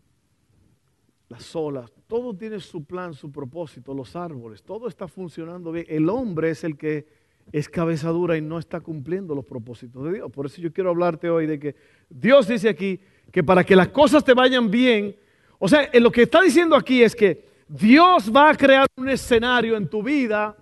las 1.31 1.55
olas, 1.55 1.89
todo 2.07 2.35
tiene 2.35 2.59
su 2.59 2.83
plan, 2.83 3.13
su 3.13 3.31
propósito, 3.31 3.93
los 3.93 4.17
árboles, 4.17 4.61
todo 4.61 4.89
está 4.89 5.07
funcionando 5.07 5.71
bien. 5.71 5.85
El 5.87 6.09
hombre 6.09 6.49
es 6.49 6.65
el 6.65 6.77
que 6.77 7.07
es 7.53 7.69
cabezadura 7.69 8.35
y 8.35 8.41
no 8.41 8.59
está 8.59 8.81
cumpliendo 8.81 9.33
los 9.33 9.45
propósitos 9.45 10.03
de 10.03 10.15
Dios. 10.15 10.29
Por 10.29 10.45
eso 10.45 10.61
yo 10.61 10.73
quiero 10.73 10.89
hablarte 10.89 11.29
hoy 11.29 11.47
de 11.47 11.57
que 11.57 11.75
Dios 12.09 12.49
dice 12.49 12.67
aquí 12.67 12.99
que 13.31 13.45
para 13.45 13.63
que 13.63 13.77
las 13.77 13.87
cosas 13.87 14.25
te 14.25 14.33
vayan 14.33 14.69
bien, 14.69 15.15
o 15.63 15.67
sea, 15.67 15.87
lo 15.93 16.11
que 16.11 16.23
está 16.23 16.41
diciendo 16.41 16.75
aquí 16.75 17.03
es 17.03 17.15
que 17.15 17.45
Dios 17.67 18.35
va 18.35 18.49
a 18.49 18.55
crear 18.55 18.87
un 18.95 19.07
escenario 19.07 19.77
en 19.77 19.87
tu 19.87 20.01
vida 20.01 20.57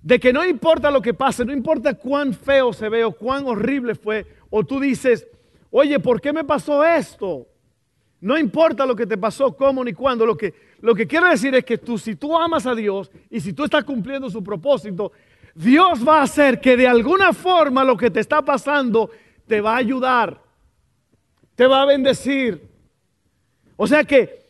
de 0.00 0.20
que 0.20 0.32
no 0.32 0.44
importa 0.44 0.92
lo 0.92 1.02
que 1.02 1.12
pase, 1.12 1.44
no 1.44 1.52
importa 1.52 1.92
cuán 1.94 2.32
feo 2.32 2.72
se 2.72 2.88
ve 2.88 3.02
o 3.02 3.10
cuán 3.10 3.48
horrible 3.48 3.96
fue, 3.96 4.24
o 4.48 4.62
tú 4.62 4.78
dices, 4.78 5.26
oye, 5.72 5.98
¿por 5.98 6.20
qué 6.20 6.32
me 6.32 6.44
pasó 6.44 6.84
esto? 6.84 7.48
No 8.20 8.38
importa 8.38 8.86
lo 8.86 8.94
que 8.94 9.08
te 9.08 9.18
pasó, 9.18 9.56
cómo 9.56 9.82
ni 9.82 9.92
cuándo. 9.92 10.24
Lo 10.24 10.36
que, 10.36 10.54
lo 10.82 10.94
que 10.94 11.08
quiero 11.08 11.28
decir 11.28 11.56
es 11.56 11.64
que 11.64 11.76
tú, 11.76 11.98
si 11.98 12.14
tú 12.14 12.38
amas 12.38 12.64
a 12.64 12.76
Dios 12.76 13.10
y 13.28 13.40
si 13.40 13.52
tú 13.52 13.64
estás 13.64 13.82
cumpliendo 13.82 14.30
su 14.30 14.40
propósito, 14.40 15.10
Dios 15.52 16.06
va 16.06 16.20
a 16.20 16.22
hacer 16.22 16.60
que 16.60 16.76
de 16.76 16.86
alguna 16.86 17.32
forma 17.32 17.82
lo 17.82 17.96
que 17.96 18.12
te 18.12 18.20
está 18.20 18.40
pasando 18.40 19.10
te 19.48 19.60
va 19.60 19.72
a 19.72 19.78
ayudar, 19.78 20.40
te 21.56 21.66
va 21.66 21.82
a 21.82 21.86
bendecir. 21.86 22.75
O 23.76 23.86
sea 23.86 24.04
que 24.04 24.46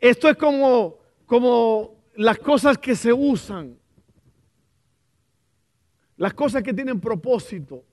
esto 0.00 0.28
es 0.28 0.36
como, 0.36 0.98
como 1.26 1.96
las 2.16 2.38
cosas 2.38 2.78
que 2.78 2.96
se 2.96 3.12
usan, 3.12 3.78
las 6.16 6.34
cosas 6.34 6.62
que 6.62 6.72
tienen 6.72 7.00
propósito. 7.00 7.84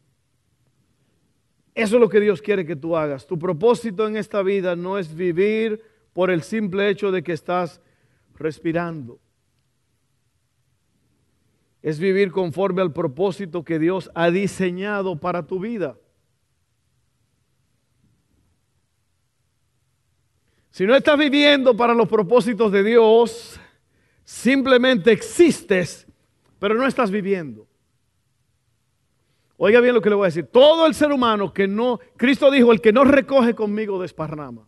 Eso 1.73 1.95
es 1.95 2.01
lo 2.01 2.09
que 2.09 2.19
Dios 2.19 2.41
quiere 2.41 2.65
que 2.65 2.75
tú 2.75 2.95
hagas. 2.95 3.25
Tu 3.25 3.39
propósito 3.39 4.07
en 4.07 4.17
esta 4.17 4.41
vida 4.41 4.75
no 4.75 4.97
es 4.97 5.13
vivir 5.15 5.81
por 6.13 6.29
el 6.29 6.43
simple 6.43 6.89
hecho 6.89 7.11
de 7.11 7.23
que 7.23 7.33
estás 7.33 7.81
respirando. 8.35 9.19
Es 11.81 11.99
vivir 11.99 12.31
conforme 12.31 12.81
al 12.81 12.93
propósito 12.93 13.63
que 13.63 13.79
Dios 13.79 14.11
ha 14.13 14.29
diseñado 14.29 15.19
para 15.19 15.47
tu 15.47 15.59
vida. 15.59 15.97
Si 20.71 20.85
no 20.85 20.95
estás 20.95 21.17
viviendo 21.17 21.75
para 21.75 21.93
los 21.93 22.07
propósitos 22.07 22.71
de 22.71 22.83
Dios, 22.83 23.59
simplemente 24.23 25.11
existes, 25.11 26.07
pero 26.59 26.75
no 26.75 26.87
estás 26.87 27.11
viviendo. 27.11 27.67
Oiga 29.57 29.81
bien 29.81 29.93
lo 29.93 30.01
que 30.01 30.09
le 30.09 30.15
voy 30.15 30.25
a 30.25 30.27
decir. 30.29 30.47
Todo 30.47 30.87
el 30.87 30.95
ser 30.95 31.11
humano 31.11 31.53
que 31.53 31.67
no, 31.67 31.99
Cristo 32.17 32.49
dijo, 32.49 32.71
el 32.71 32.81
que 32.81 32.93
no 32.93 33.03
recoge 33.03 33.53
conmigo 33.53 34.01
desparrama. 34.01 34.67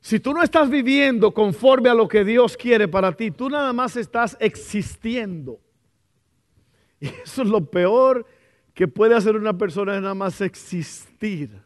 Si 0.00 0.18
tú 0.18 0.34
no 0.34 0.42
estás 0.42 0.68
viviendo 0.68 1.32
conforme 1.32 1.88
a 1.88 1.94
lo 1.94 2.08
que 2.08 2.24
Dios 2.24 2.56
quiere 2.56 2.88
para 2.88 3.12
ti, 3.12 3.30
tú 3.30 3.48
nada 3.48 3.72
más 3.72 3.96
estás 3.96 4.36
existiendo. 4.40 5.60
Y 6.98 7.06
eso 7.06 7.42
es 7.42 7.48
lo 7.48 7.70
peor 7.70 8.26
que 8.74 8.88
puede 8.88 9.14
hacer 9.14 9.36
una 9.36 9.56
persona, 9.56 9.94
es 9.94 10.02
nada 10.02 10.14
más 10.14 10.40
existir. 10.40 11.62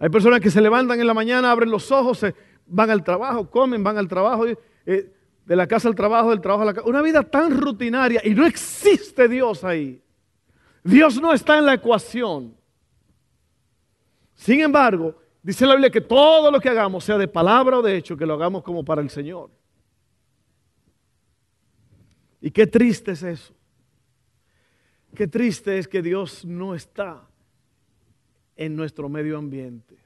Hay 0.00 0.08
personas 0.08 0.40
que 0.40 0.50
se 0.50 0.62
levantan 0.62 0.98
en 0.98 1.06
la 1.06 1.12
mañana, 1.12 1.50
abren 1.50 1.70
los 1.70 1.92
ojos, 1.92 2.18
se 2.18 2.34
van 2.66 2.88
al 2.88 3.04
trabajo, 3.04 3.50
comen, 3.50 3.84
van 3.84 3.98
al 3.98 4.08
trabajo, 4.08 4.46
eh, 4.46 5.12
de 5.44 5.56
la 5.56 5.66
casa 5.66 5.88
al 5.88 5.94
trabajo, 5.94 6.30
del 6.30 6.40
trabajo 6.40 6.62
a 6.62 6.66
la 6.66 6.74
casa. 6.74 6.88
Una 6.88 7.02
vida 7.02 7.22
tan 7.22 7.60
rutinaria 7.60 8.22
y 8.24 8.30
no 8.30 8.46
existe 8.46 9.28
Dios 9.28 9.62
ahí. 9.62 10.02
Dios 10.82 11.20
no 11.20 11.34
está 11.34 11.58
en 11.58 11.66
la 11.66 11.74
ecuación. 11.74 12.56
Sin 14.34 14.60
embargo, 14.60 15.14
dice 15.42 15.66
la 15.66 15.74
Biblia 15.74 15.90
que 15.90 16.00
todo 16.00 16.50
lo 16.50 16.58
que 16.60 16.70
hagamos, 16.70 17.04
sea 17.04 17.18
de 17.18 17.28
palabra 17.28 17.78
o 17.78 17.82
de 17.82 17.94
hecho, 17.94 18.16
que 18.16 18.24
lo 18.24 18.34
hagamos 18.34 18.62
como 18.62 18.82
para 18.82 19.02
el 19.02 19.10
Señor. 19.10 19.50
Y 22.40 22.50
qué 22.50 22.66
triste 22.66 23.10
es 23.10 23.22
eso. 23.22 23.54
Qué 25.14 25.26
triste 25.26 25.76
es 25.76 25.86
que 25.86 26.00
Dios 26.00 26.42
no 26.46 26.74
está 26.74 27.29
en 28.60 28.76
nuestro 28.76 29.08
medio 29.08 29.38
ambiente. 29.38 29.96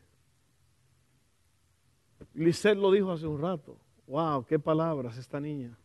Lisette 2.35 2.79
lo 2.79 2.93
dijo 2.93 3.11
hace 3.11 3.27
un 3.27 3.41
rato. 3.41 3.77
Wow, 4.07 4.45
qué 4.47 4.61
palabras 4.61 5.19
esta 5.19 5.41
niña. 5.41 5.77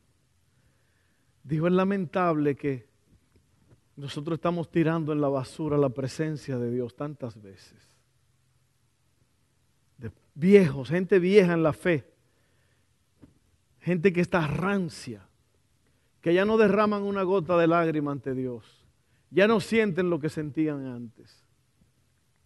Dijo, 1.43 1.65
es 1.65 1.73
lamentable 1.73 2.55
que 2.55 2.87
nosotros 3.95 4.37
estamos 4.37 4.69
tirando 4.69 5.11
en 5.13 5.19
la 5.19 5.29
basura 5.29 5.79
la 5.79 5.89
presencia 5.89 6.59
de 6.59 6.69
Dios 6.69 6.95
tantas 6.95 7.41
veces. 7.41 7.89
Viejos, 10.35 10.89
gente 10.89 11.17
vieja 11.17 11.53
en 11.53 11.63
la 11.63 11.73
fe. 11.73 12.05
Gente 13.79 14.13
que 14.13 14.21
está 14.21 14.45
rancia. 14.45 15.27
Que 16.21 16.35
ya 16.35 16.45
no 16.45 16.55
derraman 16.55 17.01
una 17.01 17.23
gota 17.23 17.57
de 17.57 17.65
lágrima 17.65 18.11
ante 18.11 18.35
Dios. 18.35 18.85
Ya 19.31 19.47
no 19.47 19.59
sienten 19.59 20.11
lo 20.11 20.19
que 20.19 20.29
sentían 20.29 20.85
antes. 20.85 21.48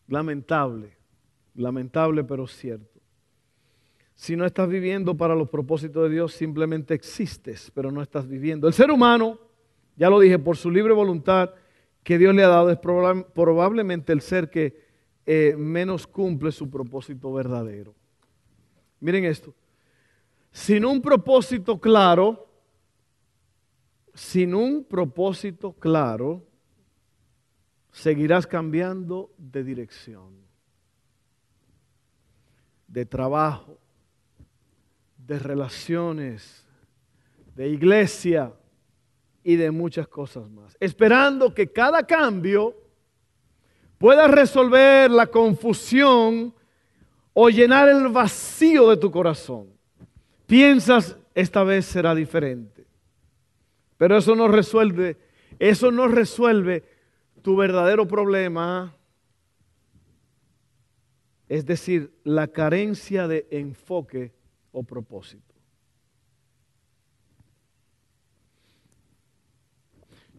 Lamentable. 0.07 0.97
Lamentable 1.55 2.23
pero 2.23 2.47
cierto. 2.47 2.99
Si 4.15 4.35
no 4.35 4.45
estás 4.45 4.69
viviendo 4.69 5.17
para 5.17 5.35
los 5.35 5.49
propósitos 5.49 6.03
de 6.03 6.15
Dios, 6.15 6.33
simplemente 6.33 6.93
existes, 6.93 7.71
pero 7.73 7.91
no 7.91 8.01
estás 8.01 8.27
viviendo. 8.27 8.67
El 8.67 8.73
ser 8.73 8.91
humano, 8.91 9.39
ya 9.95 10.09
lo 10.09 10.19
dije, 10.19 10.39
por 10.39 10.55
su 10.55 10.69
libre 10.69 10.93
voluntad 10.93 11.51
que 12.03 12.17
Dios 12.17 12.35
le 12.35 12.43
ha 12.43 12.47
dado, 12.47 12.69
es 12.69 12.77
probablemente 12.77 14.13
el 14.13 14.21
ser 14.21 14.49
que 14.49 14.81
eh, 15.25 15.55
menos 15.57 16.05
cumple 16.05 16.51
su 16.51 16.69
propósito 16.69 17.33
verdadero. 17.33 17.95
Miren 18.99 19.25
esto. 19.25 19.53
Sin 20.51 20.85
un 20.85 21.01
propósito 21.01 21.79
claro, 21.79 22.47
sin 24.13 24.53
un 24.53 24.83
propósito 24.83 25.73
claro, 25.73 26.45
seguirás 27.93 28.47
cambiando 28.47 29.31
de 29.37 29.63
dirección, 29.63 30.33
de 32.87 33.05
trabajo, 33.05 33.77
de 35.15 35.39
relaciones, 35.39 36.65
de 37.55 37.69
iglesia 37.69 38.51
y 39.43 39.55
de 39.55 39.69
muchas 39.69 40.07
cosas 40.07 40.49
más. 40.49 40.75
Esperando 40.79 41.53
que 41.53 41.71
cada 41.71 42.05
cambio 42.05 42.75
pueda 43.99 44.27
resolver 44.27 45.11
la 45.11 45.27
confusión 45.27 46.53
o 47.31 47.49
llenar 47.49 47.89
el 47.89 48.07
vacío 48.09 48.89
de 48.89 48.97
tu 48.97 49.11
corazón. 49.11 49.67
Piensas, 50.47 51.15
esta 51.35 51.63
vez 51.63 51.85
será 51.85 52.15
diferente. 52.15 52.85
Pero 53.97 54.17
eso 54.17 54.35
no 54.35 54.47
resuelve, 54.47 55.17
eso 55.59 55.91
no 55.91 56.07
resuelve 56.07 56.92
tu 57.43 57.55
verdadero 57.55 58.07
problema. 58.07 58.95
Es 61.47 61.65
decir, 61.65 62.11
la 62.23 62.47
carencia 62.47 63.27
de 63.27 63.45
enfoque 63.51 64.33
o 64.71 64.81
propósito. 64.81 65.53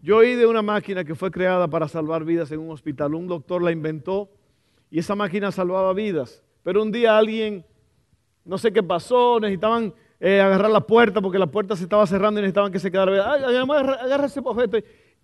Yo 0.01 0.17
oí 0.17 0.35
de 0.35 0.45
una 0.45 0.61
máquina 0.61 1.05
que 1.05 1.15
fue 1.15 1.31
creada 1.31 1.67
para 1.67 1.87
salvar 1.87 2.25
vidas 2.25 2.51
en 2.51 2.59
un 2.59 2.71
hospital. 2.71 3.15
Un 3.15 3.27
doctor 3.27 3.61
la 3.61 3.71
inventó 3.71 4.29
y 4.91 4.99
esa 4.99 5.15
máquina 5.15 5.51
salvaba 5.51 5.93
vidas. 5.93 6.43
Pero 6.63 6.81
un 6.81 6.91
día 6.91 7.17
alguien, 7.17 7.65
no 8.43 8.57
sé 8.57 8.73
qué 8.73 8.83
pasó, 8.83 9.39
necesitaban 9.39 9.93
eh, 10.27 10.41
agarrar 10.41 10.71
la 10.71 10.81
puerta 10.81 11.21
porque 11.21 11.37
la 11.37 11.45
puerta 11.45 11.75
se 11.75 11.83
estaba 11.83 12.07
cerrando 12.07 12.39
y 12.39 12.41
necesitaban 12.41 12.71
que 12.71 12.79
se 12.79 12.89
quedara. 12.89 13.33
Agarra 13.33 14.25
ese. 14.25 14.41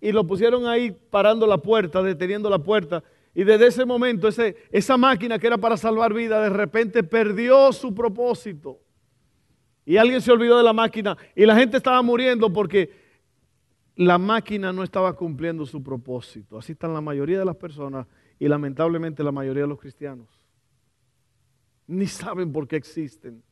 Y 0.00 0.12
lo 0.12 0.24
pusieron 0.24 0.64
ahí 0.68 0.92
parando 0.92 1.44
la 1.44 1.58
puerta, 1.58 2.00
deteniendo 2.04 2.48
la 2.48 2.60
puerta. 2.60 3.02
Y 3.34 3.42
desde 3.42 3.66
ese 3.66 3.84
momento, 3.84 4.28
ese, 4.28 4.54
esa 4.70 4.96
máquina 4.96 5.40
que 5.40 5.48
era 5.48 5.58
para 5.58 5.76
salvar 5.76 6.14
vidas, 6.14 6.44
de 6.44 6.56
repente 6.56 7.02
perdió 7.02 7.72
su 7.72 7.92
propósito. 7.92 8.78
Y 9.84 9.96
alguien 9.96 10.20
se 10.20 10.30
olvidó 10.30 10.56
de 10.56 10.62
la 10.62 10.72
máquina 10.72 11.18
y 11.34 11.46
la 11.46 11.56
gente 11.56 11.78
estaba 11.78 12.00
muriendo 12.02 12.52
porque 12.52 12.92
la 13.96 14.18
máquina 14.18 14.72
no 14.72 14.84
estaba 14.84 15.16
cumpliendo 15.16 15.66
su 15.66 15.82
propósito. 15.82 16.58
Así 16.58 16.72
están 16.72 16.94
la 16.94 17.00
mayoría 17.00 17.40
de 17.40 17.44
las 17.44 17.56
personas 17.56 18.06
y 18.38 18.46
lamentablemente 18.46 19.24
la 19.24 19.32
mayoría 19.32 19.64
de 19.64 19.68
los 19.68 19.80
cristianos. 19.80 20.28
Ni 21.88 22.06
saben 22.06 22.52
por 22.52 22.68
qué 22.68 22.76
existen. 22.76 23.42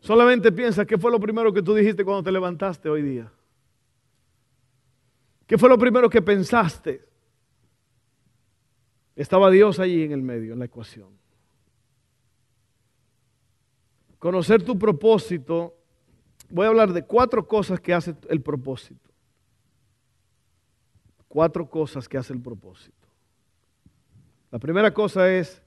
Solamente 0.00 0.52
piensa 0.52 0.84
qué 0.84 0.96
fue 0.96 1.10
lo 1.10 1.18
primero 1.18 1.52
que 1.52 1.62
tú 1.62 1.74
dijiste 1.74 2.04
cuando 2.04 2.22
te 2.22 2.32
levantaste 2.32 2.88
hoy 2.88 3.02
día. 3.02 3.32
¿Qué 5.46 5.56
fue 5.58 5.68
lo 5.68 5.78
primero 5.78 6.08
que 6.08 6.22
pensaste? 6.22 7.04
Estaba 9.16 9.50
Dios 9.50 9.80
allí 9.80 10.04
en 10.04 10.12
el 10.12 10.22
medio, 10.22 10.52
en 10.52 10.60
la 10.60 10.66
ecuación. 10.66 11.08
Conocer 14.18 14.62
tu 14.62 14.78
propósito, 14.78 15.74
voy 16.50 16.66
a 16.66 16.68
hablar 16.68 16.92
de 16.92 17.04
cuatro 17.04 17.46
cosas 17.46 17.80
que 17.80 17.94
hace 17.94 18.14
el 18.28 18.40
propósito. 18.40 19.10
Cuatro 21.26 21.68
cosas 21.68 22.08
que 22.08 22.18
hace 22.18 22.32
el 22.32 22.40
propósito. 22.40 23.08
La 24.50 24.58
primera 24.58 24.92
cosa 24.92 25.30
es 25.32 25.62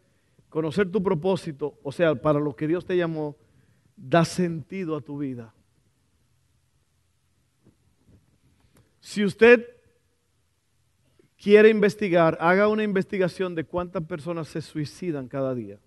conocer 0.50 0.92
tu 0.92 1.02
propósito, 1.02 1.80
o 1.84 1.92
sea, 1.92 2.16
para 2.16 2.40
lo 2.40 2.56
que 2.56 2.68
Dios 2.68 2.86
te 2.86 2.98
llamó, 2.98 3.36
da 3.96 4.26
sentido 4.26 4.96
a 4.96 5.02
tu 5.02 5.18
vida. 5.18 5.54
Si 9.00 9.24
usted 9.26 9.68
quiere 11.38 11.70
investigar, 11.70 12.38
haga 12.40 12.68
una 12.68 12.84
investigación 12.84 13.56
de 13.56 13.64
cuántas 13.64 14.04
personas 14.04 14.48
se 14.48 14.62
suicidan 14.62 15.28
cada 15.28 15.56
día. 15.56 15.80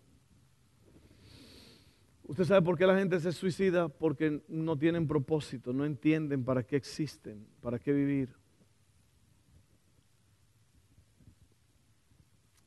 ¿Usted 2.26 2.44
sabe 2.44 2.62
por 2.62 2.76
qué 2.76 2.86
la 2.86 2.98
gente 2.98 3.20
se 3.20 3.32
suicida? 3.32 3.88
Porque 3.88 4.42
no 4.48 4.76
tienen 4.78 5.06
propósito, 5.06 5.72
no 5.72 5.84
entienden 5.84 6.44
para 6.44 6.62
qué 6.62 6.76
existen, 6.76 7.46
para 7.60 7.78
qué 7.78 7.92
vivir. 7.92 8.34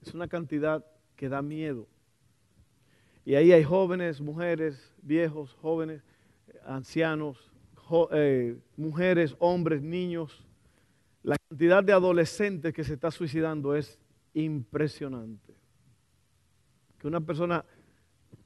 Es 0.01 0.13
una 0.13 0.27
cantidad 0.27 0.85
que 1.15 1.27
da 1.27 1.41
miedo. 1.41 1.87
Y 3.27 3.35
ahí 3.35 3.51
hay 3.51 3.65
jóvenes, 3.65 4.21
mujeres, 4.21 4.89
viejos, 5.01 5.53
jóvenes, 5.55 6.01
ancianos, 6.65 7.51
eh, 8.13 8.57
mujeres, 8.77 9.35
hombres, 9.39 9.81
niños. 9.81 10.45
La 11.23 11.35
cantidad 11.49 11.83
de 11.83 11.91
adolescentes 11.91 12.73
que 12.73 12.85
se 12.85 12.93
está 12.93 13.11
suicidando 13.11 13.75
es 13.75 13.99
impresionante. 14.33 15.53
Que 16.97 17.05
una 17.05 17.19
persona 17.19 17.65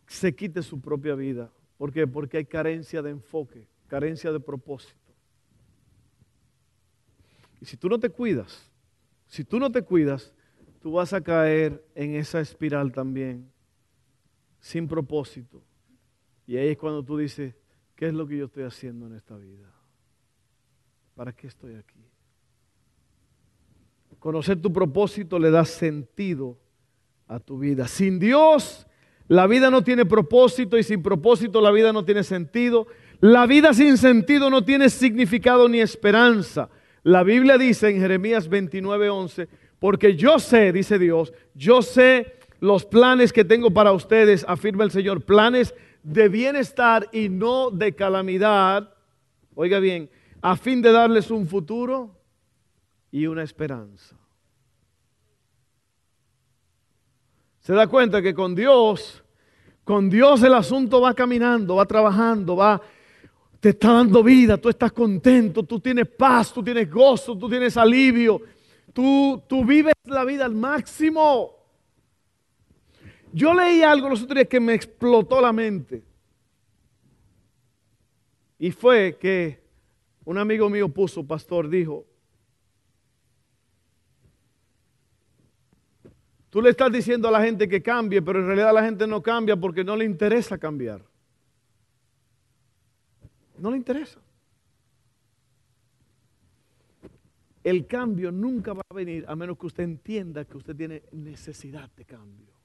se 0.08 0.34
quite 0.36 0.64
su 0.64 0.82
propia 0.82 1.14
vida. 1.14 1.52
¿Por 1.78 1.94
qué? 1.94 2.08
Porque 2.08 2.38
hay 2.38 2.46
carencia 2.46 3.04
de 3.04 3.12
enfoque, 3.12 3.68
carencia 3.86 4.32
de 4.32 4.40
propósito. 4.40 5.14
Y 7.60 7.66
si 7.66 7.78
tú 7.78 7.88
no 7.88 8.00
te 8.00 8.10
cuidas, 8.10 8.72
si 9.28 9.44
tú 9.44 9.60
no 9.60 9.72
te 9.72 9.84
cuidas, 9.84 10.34
tú 10.82 10.94
vas 10.94 11.14
a 11.14 11.22
caer 11.22 11.86
en 11.94 12.16
esa 12.16 12.42
espiral 12.42 12.92
también, 12.92 13.51
sin 14.62 14.88
propósito. 14.88 15.62
Y 16.48 16.56
ahí 16.56 16.70
es 16.70 16.78
cuando 16.78 17.04
tú 17.04 17.18
dices, 17.18 17.54
¿qué 17.96 18.08
es 18.08 18.14
lo 18.14 18.26
que 18.26 18.38
yo 18.38 18.46
estoy 18.46 18.64
haciendo 18.64 19.08
en 19.08 19.16
esta 19.16 19.36
vida? 19.36 19.70
¿Para 21.16 21.34
qué 21.34 21.48
estoy 21.48 21.76
aquí? 21.76 22.00
Conocer 24.20 24.62
tu 24.62 24.72
propósito 24.72 25.38
le 25.40 25.52
da 25.52 25.66
sentido 25.66 26.58
a 27.28 27.40
tu 27.40 27.58
vida. 27.58 27.88
Sin 27.88 28.20
Dios 28.20 28.86
la 29.32 29.48
vida 29.48 29.72
no 29.72 29.82
tiene 29.82 30.06
propósito 30.06 30.78
y 30.78 30.84
sin 30.84 31.02
propósito 31.02 31.62
la 31.62 31.72
vida 31.72 31.94
no 31.94 32.04
tiene 32.04 32.22
sentido. 32.22 32.88
La 33.22 33.46
vida 33.46 33.74
sin 33.74 33.98
sentido 33.98 34.50
no 34.50 34.66
tiene 34.66 34.90
significado 34.90 35.70
ni 35.70 35.80
esperanza. 35.80 36.70
La 37.02 37.24
Biblia 37.24 37.58
dice 37.58 37.90
en 37.90 38.02
Jeremías 38.02 38.50
29:11, 38.50 39.48
porque 39.80 40.18
yo 40.18 40.38
sé, 40.38 40.74
dice 40.74 41.00
Dios, 41.00 41.32
yo 41.56 41.82
sé 41.82 42.41
los 42.62 42.86
planes 42.86 43.34
que 43.34 43.44
tengo 43.44 43.72
para 43.72 43.92
ustedes, 43.92 44.46
afirma 44.48 44.84
el 44.84 44.92
Señor, 44.92 45.22
planes 45.24 45.74
de 46.04 46.30
bienestar 46.30 47.10
y 47.12 47.28
no 47.28 47.72
de 47.72 47.94
calamidad. 47.96 48.94
Oiga 49.56 49.80
bien, 49.80 50.12
a 50.44 50.56
fin 50.56 50.80
de 50.80 50.92
darles 50.92 51.32
un 51.32 51.48
futuro 51.48 52.16
y 53.10 53.26
una 53.26 53.42
esperanza. 53.42 54.16
Se 57.62 57.74
da 57.74 57.88
cuenta 57.88 58.22
que 58.22 58.36
con 58.36 58.54
Dios, 58.54 59.24
con 59.84 60.08
Dios 60.08 60.44
el 60.44 60.54
asunto 60.54 61.02
va 61.02 61.16
caminando, 61.16 61.78
va 61.78 61.86
trabajando, 61.88 62.56
va, 62.56 62.80
te 63.60 63.70
está 63.70 63.94
dando 63.94 64.22
vida, 64.22 64.58
tú 64.58 64.70
estás 64.70 64.92
contento, 64.92 65.64
tú 65.64 65.80
tienes 65.80 66.08
paz, 66.08 66.54
tú 66.54 66.64
tienes 66.64 66.90
gozo, 66.92 67.36
tú 67.36 67.50
tienes 67.50 67.76
alivio, 67.76 68.40
tú, 68.94 69.42
tú 69.48 69.66
vives 69.66 69.96
la 70.06 70.24
vida 70.26 70.46
al 70.46 70.54
máximo. 70.54 71.61
Yo 73.34 73.54
leí 73.54 73.82
algo 73.82 74.10
los 74.10 74.22
otros 74.22 74.36
días 74.36 74.48
que 74.48 74.60
me 74.60 74.74
explotó 74.74 75.40
la 75.40 75.54
mente. 75.54 76.04
Y 78.60 78.72
fue 78.72 79.18
que 79.20 79.62
un 80.26 80.38
amigo 80.38 80.70
mío 80.70 80.90
puso, 80.90 81.26
pastor, 81.26 81.70
dijo, 81.70 82.06
tú 86.50 86.62
le 86.62 86.70
estás 86.70 86.92
diciendo 86.92 87.28
a 87.28 87.32
la 87.32 87.42
gente 87.42 87.68
que 87.68 87.82
cambie, 87.82 88.22
pero 88.22 88.40
en 88.40 88.48
realidad 88.48 88.74
la 88.74 88.84
gente 88.84 89.08
no 89.08 89.22
cambia 89.22 89.56
porque 89.56 89.84
no 89.84 89.96
le 89.96 90.06
interesa 90.06 90.58
cambiar. 90.58 91.02
No 93.58 93.72
le 93.72 93.78
interesa. 93.78 94.20
El 97.64 97.86
cambio 97.88 98.32
nunca 98.32 98.74
va 98.74 98.82
a 98.90 98.94
venir 98.94 99.24
a 99.28 99.36
menos 99.36 99.58
que 99.58 99.68
usted 99.68 99.84
entienda 99.84 100.46
que 100.46 100.58
usted 100.58 100.76
tiene 100.76 101.04
necesidad 101.12 101.90
de 101.96 102.06
cambio. 102.06 102.61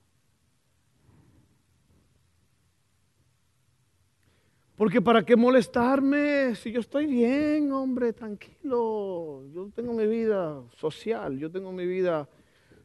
Porque 4.76 5.00
para 5.00 5.24
qué 5.24 5.36
molestarme 5.36 6.54
si 6.54 6.70
yo 6.70 6.80
estoy 6.80 7.06
bien, 7.06 7.72
hombre, 7.72 8.12
tranquilo. 8.12 9.42
Yo 9.54 9.70
tengo 9.74 9.94
mi 9.94 10.06
vida 10.06 10.62
social, 10.76 11.38
yo 11.38 11.50
tengo 11.50 11.72
mi 11.72 11.86
vida, 11.86 12.28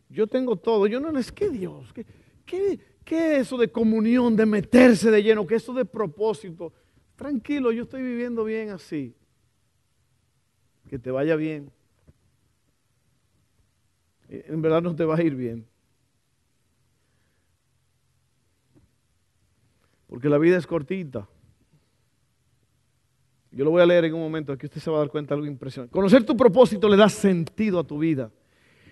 yo 0.09 0.25
tengo 0.25 0.55
todo. 0.55 0.87
Yo 0.87 1.01
no 1.01 1.17
es 1.19 1.33
que 1.33 1.49
Dios, 1.49 1.91
¿qué, 1.91 2.05
qué, 2.45 2.79
qué 3.03 3.35
es 3.35 3.41
eso 3.41 3.57
de 3.57 3.69
comunión, 3.69 4.37
de 4.37 4.45
meterse 4.45 5.11
de 5.11 5.21
lleno? 5.21 5.45
¿Qué 5.45 5.55
es 5.55 5.63
eso 5.63 5.73
de 5.73 5.83
propósito? 5.83 6.71
Tranquilo, 7.17 7.73
yo 7.73 7.83
estoy 7.83 8.01
viviendo 8.01 8.45
bien 8.45 8.69
así. 8.69 9.13
Que 10.89 10.97
te 10.97 11.11
vaya 11.11 11.35
bien. 11.35 11.71
En 14.29 14.61
verdad 14.61 14.81
no 14.81 14.95
te 14.95 15.03
va 15.03 15.17
a 15.17 15.21
ir 15.21 15.35
bien. 15.35 15.67
Porque 20.07 20.29
la 20.29 20.37
vida 20.37 20.57
es 20.57 20.65
cortita. 20.65 21.27
Yo 23.51 23.65
lo 23.65 23.71
voy 23.71 23.81
a 23.81 23.85
leer 23.85 24.05
en 24.05 24.13
un 24.13 24.21
momento, 24.21 24.53
aquí 24.53 24.65
usted 24.65 24.79
se 24.79 24.89
va 24.89 24.97
a 24.97 24.99
dar 25.01 25.09
cuenta 25.09 25.35
de 25.35 25.39
algo 25.39 25.47
impresionante. 25.47 25.91
Conocer 25.91 26.23
tu 26.23 26.37
propósito 26.37 26.87
le 26.87 26.95
da 26.95 27.09
sentido 27.09 27.79
a 27.79 27.83
tu 27.83 27.99
vida. 27.99 28.31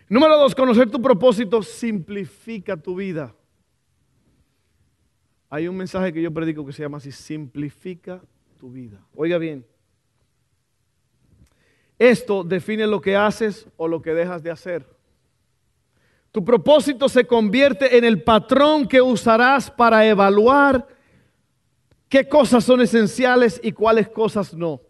Número 0.10 0.38
dos, 0.38 0.54
conocer 0.54 0.89
tu 0.89 1.02
propósito 1.02 1.62
simplifica 1.62 2.76
tu 2.76 2.95
vida. 2.95 3.34
Hay 5.50 5.67
un 5.67 5.78
mensaje 5.78 6.12
que 6.12 6.22
yo 6.22 6.32
predico 6.34 6.65
que 6.65 6.74
se 6.74 6.84
llama 6.84 6.98
así, 6.98 7.12
simplifica 7.12 8.22
tu 8.60 8.69
vida. 8.69 9.00
Oiga 9.15 9.38
bien, 9.38 9.65
esto 11.98 12.43
define 12.43 12.88
lo 12.88 13.02
que 13.02 13.15
haces 13.15 13.67
o 13.78 13.88
lo 13.88 14.02
que 14.02 14.13
dejas 14.13 14.41
de 14.41 14.52
hacer. 14.52 14.86
Tu 16.32 16.43
propósito 16.45 17.10
se 17.10 17.26
convierte 17.26 17.98
en 17.98 18.04
el 18.04 18.24
patrón 18.24 18.88
que 18.88 19.02
usarás 19.02 19.72
para 19.72 20.06
evaluar 20.06 20.88
qué 22.10 22.28
cosas 22.28 22.65
son 22.65 22.82
esenciales 22.82 23.62
y 23.63 23.72
cuáles 23.72 24.10
cosas 24.10 24.54
no. 24.54 24.82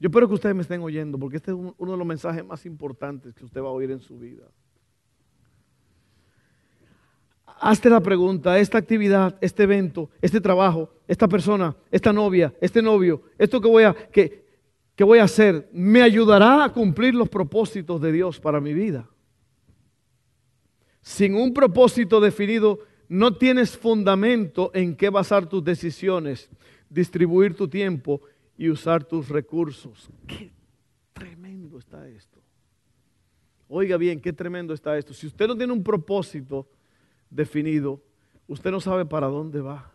Yo 0.00 0.08
espero 0.08 0.26
que 0.26 0.34
ustedes 0.34 0.54
me 0.54 0.62
estén 0.62 0.80
oyendo 0.80 1.18
porque 1.18 1.36
este 1.36 1.50
es 1.50 1.56
uno 1.56 1.92
de 1.92 1.98
los 1.98 2.06
mensajes 2.06 2.44
más 2.44 2.64
importantes 2.64 3.34
que 3.34 3.44
usted 3.44 3.60
va 3.60 3.68
a 3.68 3.72
oír 3.72 3.90
en 3.90 4.00
su 4.00 4.18
vida. 4.18 4.44
Hazte 7.60 7.88
la 7.88 8.00
pregunta, 8.00 8.58
esta 8.58 8.78
actividad, 8.78 9.38
este 9.40 9.62
evento, 9.62 10.10
este 10.20 10.40
trabajo, 10.40 10.90
esta 11.06 11.28
persona, 11.28 11.76
esta 11.92 12.12
novia, 12.12 12.52
este 12.60 12.82
novio, 12.82 13.22
esto 13.38 13.60
que 13.60 13.68
voy 13.68 13.84
a, 13.84 13.94
que, 13.94 14.44
que 14.96 15.04
voy 15.04 15.20
a 15.20 15.24
hacer, 15.24 15.68
¿me 15.72 16.02
ayudará 16.02 16.64
a 16.64 16.72
cumplir 16.72 17.14
los 17.14 17.28
propósitos 17.28 18.00
de 18.00 18.10
Dios 18.10 18.40
para 18.40 18.60
mi 18.60 18.74
vida? 18.74 19.08
Sin 21.00 21.36
un 21.36 21.54
propósito 21.54 22.20
definido, 22.20 22.80
no 23.12 23.34
tienes 23.34 23.76
fundamento 23.76 24.70
en 24.72 24.96
qué 24.96 25.10
basar 25.10 25.46
tus 25.46 25.62
decisiones, 25.62 26.48
distribuir 26.88 27.54
tu 27.54 27.68
tiempo 27.68 28.22
y 28.56 28.70
usar 28.70 29.04
tus 29.04 29.28
recursos. 29.28 30.08
Qué 30.26 30.50
tremendo 31.12 31.78
está 31.78 32.08
esto. 32.08 32.40
Oiga 33.68 33.98
bien, 33.98 34.18
qué 34.18 34.32
tremendo 34.32 34.72
está 34.72 34.96
esto. 34.96 35.12
Si 35.12 35.26
usted 35.26 35.46
no 35.46 35.54
tiene 35.54 35.74
un 35.74 35.82
propósito 35.82 36.66
definido, 37.28 38.00
usted 38.48 38.70
no 38.70 38.80
sabe 38.80 39.04
para 39.04 39.26
dónde 39.26 39.60
va. 39.60 39.92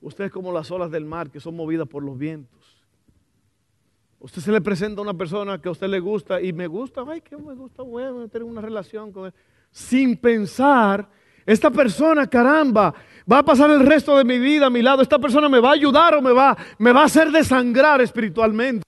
Usted 0.00 0.26
es 0.26 0.30
como 0.30 0.52
las 0.52 0.70
olas 0.70 0.92
del 0.92 1.04
mar 1.04 1.28
que 1.28 1.40
son 1.40 1.56
movidas 1.56 1.88
por 1.88 2.04
los 2.04 2.16
vientos. 2.16 2.84
Usted 4.20 4.42
se 4.42 4.52
le 4.52 4.60
presenta 4.60 5.00
a 5.00 5.02
una 5.02 5.14
persona 5.14 5.60
que 5.60 5.68
a 5.68 5.72
usted 5.72 5.88
le 5.88 5.98
gusta 5.98 6.40
y 6.40 6.52
me 6.52 6.68
gusta, 6.68 7.04
ay, 7.04 7.20
que 7.20 7.36
me 7.36 7.54
gusta, 7.54 7.82
bueno, 7.82 8.28
tener 8.28 8.44
una 8.44 8.60
relación 8.60 9.10
con 9.10 9.26
él, 9.26 9.34
sin 9.72 10.16
pensar 10.16 11.10
esta 11.46 11.70
persona, 11.70 12.26
caramba, 12.26 12.94
va 13.30 13.38
a 13.38 13.42
pasar 13.44 13.70
el 13.70 13.80
resto 13.80 14.16
de 14.16 14.24
mi 14.24 14.38
vida 14.38 14.66
a 14.66 14.70
mi 14.70 14.82
lado. 14.82 15.02
Esta 15.02 15.18
persona 15.18 15.48
me 15.48 15.60
va 15.60 15.70
a 15.70 15.74
ayudar 15.74 16.14
o 16.14 16.22
me 16.22 16.32
va, 16.32 16.56
me 16.78 16.92
va 16.92 17.02
a 17.02 17.06
hacer 17.06 17.30
desangrar 17.30 18.00
espiritualmente. 18.00 18.84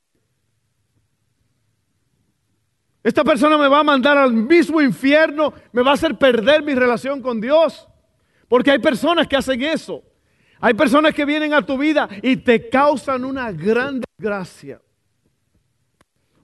Esta 3.03 3.23
persona 3.23 3.57
me 3.57 3.69
va 3.69 3.81
a 3.81 3.85
mandar 3.85 4.19
al 4.19 4.33
mismo 4.33 4.81
infierno, 4.81 5.53
me 5.71 5.83
va 5.83 5.93
a 5.93 5.95
hacer 5.95 6.17
perder 6.19 6.63
mi 6.63 6.75
relación 6.75 7.23
con 7.23 7.41
Dios. 7.41 7.87
Porque 8.49 8.71
hay 8.71 8.79
personas 8.79 9.29
que 9.29 9.37
hacen 9.37 9.63
eso. 9.63 10.03
Hay 10.61 10.75
personas 10.75 11.15
que 11.15 11.25
vienen 11.25 11.53
a 11.53 11.63
tu 11.63 11.77
vida 11.77 12.09
y 12.23 12.37
te 12.39 12.69
causan 12.69 13.25
una 13.25 13.53
gran 13.53 14.01
desgracia. 14.01 14.81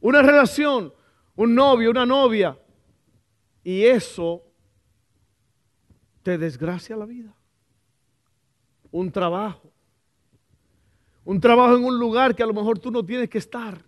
Una 0.01 0.20
relación, 0.20 0.92
un 1.35 1.55
novio, 1.55 1.90
una 1.90 2.05
novia. 2.05 2.57
Y 3.64 3.85
eso 3.85 4.52
te 6.23 6.39
desgracia 6.39 6.97
la 6.97 7.07
vida. 7.07 7.35
Un 8.91 9.11
trabajo. 9.11 9.73
Un 11.25 11.41
trabajo 11.41 11.77
en 11.77 11.85
un 11.85 11.99
lugar 11.99 12.35
que 12.35 12.43
a 12.43 12.47
lo 12.47 12.55
mejor 12.55 12.79
tú 12.79 12.91
no 12.91 13.05
tienes 13.05 13.29
que 13.29 13.39
estar. 13.39 13.83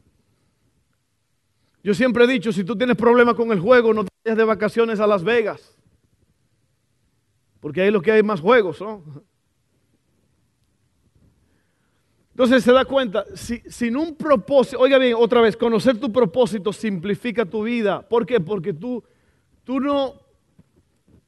Yo 1.83 1.93
siempre 1.93 2.25
he 2.25 2.27
dicho, 2.27 2.53
si 2.53 2.65
tú 2.65 2.77
tienes 2.77 2.97
problemas 2.97 3.35
con 3.35 3.53
el 3.53 3.61
juego, 3.61 3.93
no 3.93 4.05
te 4.05 4.11
vayas 4.25 4.39
de 4.39 4.45
vacaciones 4.45 5.01
a 5.01 5.07
Las 5.07 5.23
Vegas. 5.23 5.77
Porque 7.61 7.83
ahí 7.83 7.89
es 7.89 7.93
lo 7.93 8.01
que 8.01 8.13
hay 8.13 8.23
más 8.23 8.41
juegos, 8.41 8.81
¿no? 8.81 9.03
Entonces 12.31 12.65
se 12.65 12.73
da 12.73 12.85
cuenta, 12.85 13.25
si, 13.35 13.61
sin 13.69 13.97
un 13.97 14.17
propósito, 14.17 14.81
oiga 14.81 14.99
bien, 14.99 15.15
otra 15.17 15.41
vez, 15.41 15.57
conocer 15.57 16.01
tu 16.01 16.13
propósito 16.13 16.73
simplifica 16.73 17.45
tu 17.45 17.63
vida. 17.63 18.03
¿Por 18.09 18.27
qué? 18.27 18.41
Porque 18.41 18.73
tú, 18.73 19.05
tú 19.63 19.79
no, 19.79 20.24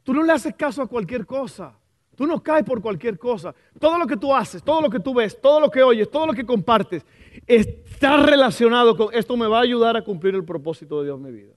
Tú 0.07 0.15
no 0.15 0.23
le 0.23 0.33
haces 0.33 0.55
caso 0.55 0.83
a 0.83 0.87
cualquier 0.87 1.27
cosa. 1.27 1.77
Tú 2.15 2.29
no 2.29 2.41
caes 2.41 2.65
por 2.65 2.81
cualquier 2.81 3.19
cosa. 3.19 3.53
Todo 3.77 3.99
lo 3.99 4.07
que 4.07 4.17
tú 4.17 4.33
haces, 4.33 4.63
todo 4.63 4.81
lo 4.81 4.89
que 4.89 5.01
tú 5.01 5.13
ves, 5.13 5.37
todo 5.41 5.59
lo 5.59 5.69
que 5.69 5.83
oyes, 5.83 6.09
todo 6.09 6.29
lo 6.29 6.33
que 6.33 6.47
compartes, 6.47 7.05
está 7.45 8.25
relacionado 8.25 8.97
con 8.97 9.13
esto 9.13 9.37
me 9.37 9.49
va 9.49 9.59
a 9.59 9.63
ayudar 9.63 9.97
a 9.97 10.05
cumplir 10.05 10.37
el 10.37 10.45
propósito 10.45 11.01
de 11.01 11.07
Dios 11.07 11.17
en 11.17 11.23
mi 11.25 11.33
vida. 11.33 11.55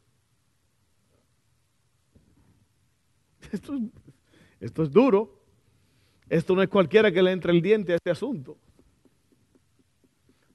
Esto, 3.51 3.79
esto 4.59 4.81
es 4.81 4.91
duro. 4.91 5.39
Esto 6.27 6.55
no 6.55 6.63
es 6.63 6.69
cualquiera 6.69 7.11
que 7.11 7.21
le 7.21 7.31
entre 7.31 7.51
el 7.51 7.61
diente 7.61 7.93
a 7.93 7.97
este 7.97 8.09
asunto. 8.09 8.57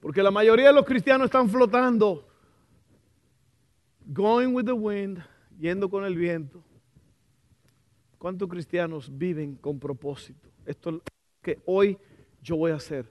Porque 0.00 0.20
la 0.20 0.33
mayoría 0.33 0.66
de 0.66 0.72
los 0.72 0.85
cristianos 0.85 1.26
están 1.26 1.48
flotando, 1.48 2.26
going 4.04 4.48
with 4.48 4.64
the 4.64 4.72
wind, 4.72 5.24
yendo 5.61 5.88
con 5.88 6.04
el 6.04 6.16
viento. 6.16 6.61
¿Cuántos 8.24 8.48
cristianos 8.48 9.10
viven 9.18 9.56
con 9.56 9.78
propósito? 9.78 10.48
Esto 10.64 10.88
es 10.88 10.94
lo 10.94 11.02
que 11.42 11.58
hoy 11.66 11.98
yo 12.42 12.56
voy 12.56 12.70
a 12.70 12.76
hacer. 12.76 13.04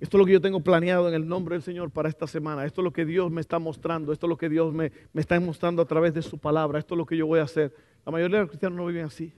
Esto 0.00 0.16
es 0.16 0.18
lo 0.18 0.24
que 0.24 0.32
yo 0.32 0.40
tengo 0.40 0.60
planeado 0.60 1.06
en 1.08 1.14
el 1.14 1.28
nombre 1.28 1.56
del 1.56 1.62
Señor 1.62 1.90
para 1.90 2.08
esta 2.08 2.26
semana. 2.26 2.64
Esto 2.64 2.80
es 2.80 2.84
lo 2.84 2.90
que 2.90 3.04
Dios 3.04 3.30
me 3.30 3.42
está 3.42 3.58
mostrando. 3.58 4.14
Esto 4.14 4.24
es 4.24 4.30
lo 4.30 4.38
que 4.38 4.48
Dios 4.48 4.72
me, 4.72 4.92
está 5.12 5.38
mostrando 5.40 5.82
a 5.82 5.84
través 5.84 6.14
de 6.14 6.22
su 6.22 6.38
palabra. 6.38 6.78
Esto 6.78 6.94
es 6.94 6.96
lo 6.96 7.04
que 7.04 7.18
yo 7.18 7.26
voy 7.26 7.40
a 7.40 7.42
hacer. 7.42 7.74
La 8.06 8.12
mayoría 8.12 8.38
de 8.38 8.44
los 8.44 8.48
cristianos 8.48 8.78
no 8.78 8.86
viven 8.86 9.04
así. 9.04 9.30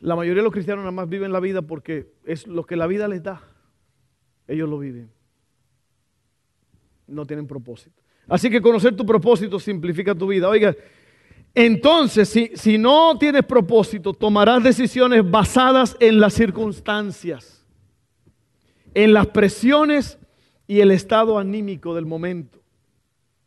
La 0.00 0.14
mayoría 0.14 0.42
de 0.42 0.44
los 0.44 0.52
cristianos 0.52 0.82
nada 0.82 0.92
más 0.92 1.08
viven 1.08 1.32
la 1.32 1.40
vida 1.40 1.62
porque 1.62 2.12
es 2.26 2.46
lo 2.46 2.64
que 2.64 2.76
la 2.76 2.86
vida 2.86 3.08
les 3.08 3.22
da. 3.22 3.40
Ellos 4.46 4.68
lo 4.68 4.78
viven. 4.78 5.10
No 7.06 7.24
tienen 7.24 7.46
propósito. 7.46 8.02
Así 8.28 8.50
que 8.50 8.60
conocer 8.60 8.94
tu 8.94 9.06
propósito 9.06 9.58
simplifica 9.58 10.14
tu 10.14 10.26
vida. 10.26 10.46
Oiga, 10.46 10.76
entonces, 11.54 12.28
si, 12.54 12.78
no 12.78 13.16
tienes 13.16 13.44
propósito, 13.44 14.12
tomarás 14.12 14.62
decisiones 14.64 15.28
basadas 15.28 15.96
en 16.00 16.18
las 16.18 16.34
circunstancias, 16.34 17.64
en 18.92 19.12
las 19.12 19.28
presiones 19.28 20.18
y 20.66 20.80
el 20.80 20.90
estado 20.90 21.38
anímico 21.38 21.94
del 21.94 22.06
momento. 22.06 22.58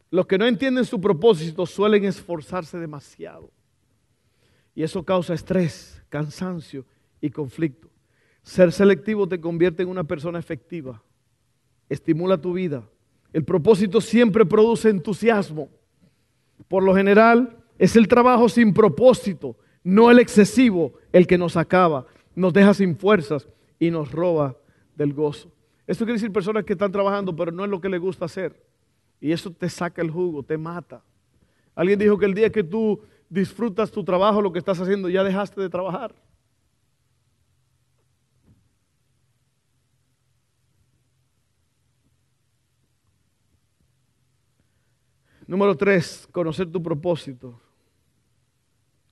Los 0.09 0.25
que 0.25 0.37
no 0.37 0.45
entienden 0.45 0.85
su 0.85 1.01
propósito 1.01 1.65
suelen 1.65 2.05
esforzarse 2.05 2.77
demasiado. 2.77 3.51
Y 4.73 4.83
eso 4.83 5.03
causa 5.03 5.33
estrés, 5.33 6.01
cansancio 6.07 6.85
y 7.19 7.29
conflicto. 7.29 7.89
Ser 8.41 8.71
selectivo 8.71 9.27
te 9.27 9.41
convierte 9.41 9.83
en 9.83 9.89
una 9.89 10.05
persona 10.05 10.39
efectiva. 10.39 11.03
Estimula 11.89 12.37
tu 12.37 12.53
vida. 12.53 12.87
El 13.33 13.43
propósito 13.43 13.99
siempre 13.99 14.45
produce 14.45 14.89
entusiasmo. 14.89 15.67
Por 16.69 16.83
lo 16.83 16.95
general, 16.95 17.56
es 17.77 17.95
el 17.95 18.07
trabajo 18.07 18.49
sin 18.49 18.73
propósito, 18.73 19.55
no 19.83 20.09
el 20.11 20.19
excesivo, 20.19 20.93
el 21.11 21.27
que 21.27 21.37
nos 21.37 21.55
acaba, 21.55 22.05
nos 22.35 22.53
deja 22.53 22.73
sin 22.73 22.97
fuerzas 22.97 23.47
y 23.79 23.91
nos 23.91 24.11
roba 24.11 24.57
del 24.95 25.13
gozo. 25.13 25.51
Esto 25.85 26.03
quiere 26.03 26.19
decir 26.19 26.31
personas 26.31 26.65
que 26.65 26.73
están 26.73 26.91
trabajando, 26.91 27.35
pero 27.35 27.51
no 27.51 27.63
es 27.63 27.69
lo 27.69 27.79
que 27.79 27.89
les 27.89 28.01
gusta 28.01 28.25
hacer. 28.25 28.61
Y 29.21 29.31
eso 29.31 29.51
te 29.51 29.69
saca 29.69 30.01
el 30.01 30.11
jugo, 30.11 30.43
te 30.43 30.57
mata. 30.57 31.03
Alguien 31.75 31.99
dijo 31.99 32.17
que 32.17 32.25
el 32.25 32.33
día 32.33 32.51
que 32.51 32.63
tú 32.63 33.01
disfrutas 33.29 33.91
tu 33.91 34.03
trabajo, 34.03 34.41
lo 34.41 34.51
que 34.51 34.59
estás 34.59 34.79
haciendo, 34.79 35.09
ya 35.09 35.23
dejaste 35.23 35.61
de 35.61 35.69
trabajar. 35.69 36.13
Número 45.47 45.77
tres, 45.77 46.27
conocer 46.33 46.69
tu 46.69 46.83
propósito. 46.83 47.61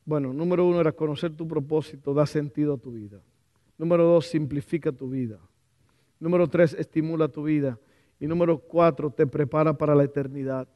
Bueno, 0.06 0.32
número 0.34 0.66
uno 0.66 0.80
era 0.80 0.92
conocer 0.92 1.36
tu 1.36 1.48
propósito, 1.48 2.14
da 2.14 2.28
sentido 2.28 2.76
a 2.76 2.78
tu 2.78 2.92
vida. 2.92 3.20
Número 3.78 4.04
dos, 4.06 4.28
simplifica 4.28 4.92
tu 4.92 5.10
vida. 5.10 5.40
Número 6.20 6.48
tres, 6.48 6.76
estimula 6.76 7.28
tu 7.28 7.44
vida. 7.44 7.80
Y 8.20 8.28
número 8.28 8.60
cuatro, 8.60 9.10
te 9.10 9.26
prepara 9.26 9.74
para 9.74 9.96
la 9.96 10.04
eternidad. 10.04 10.68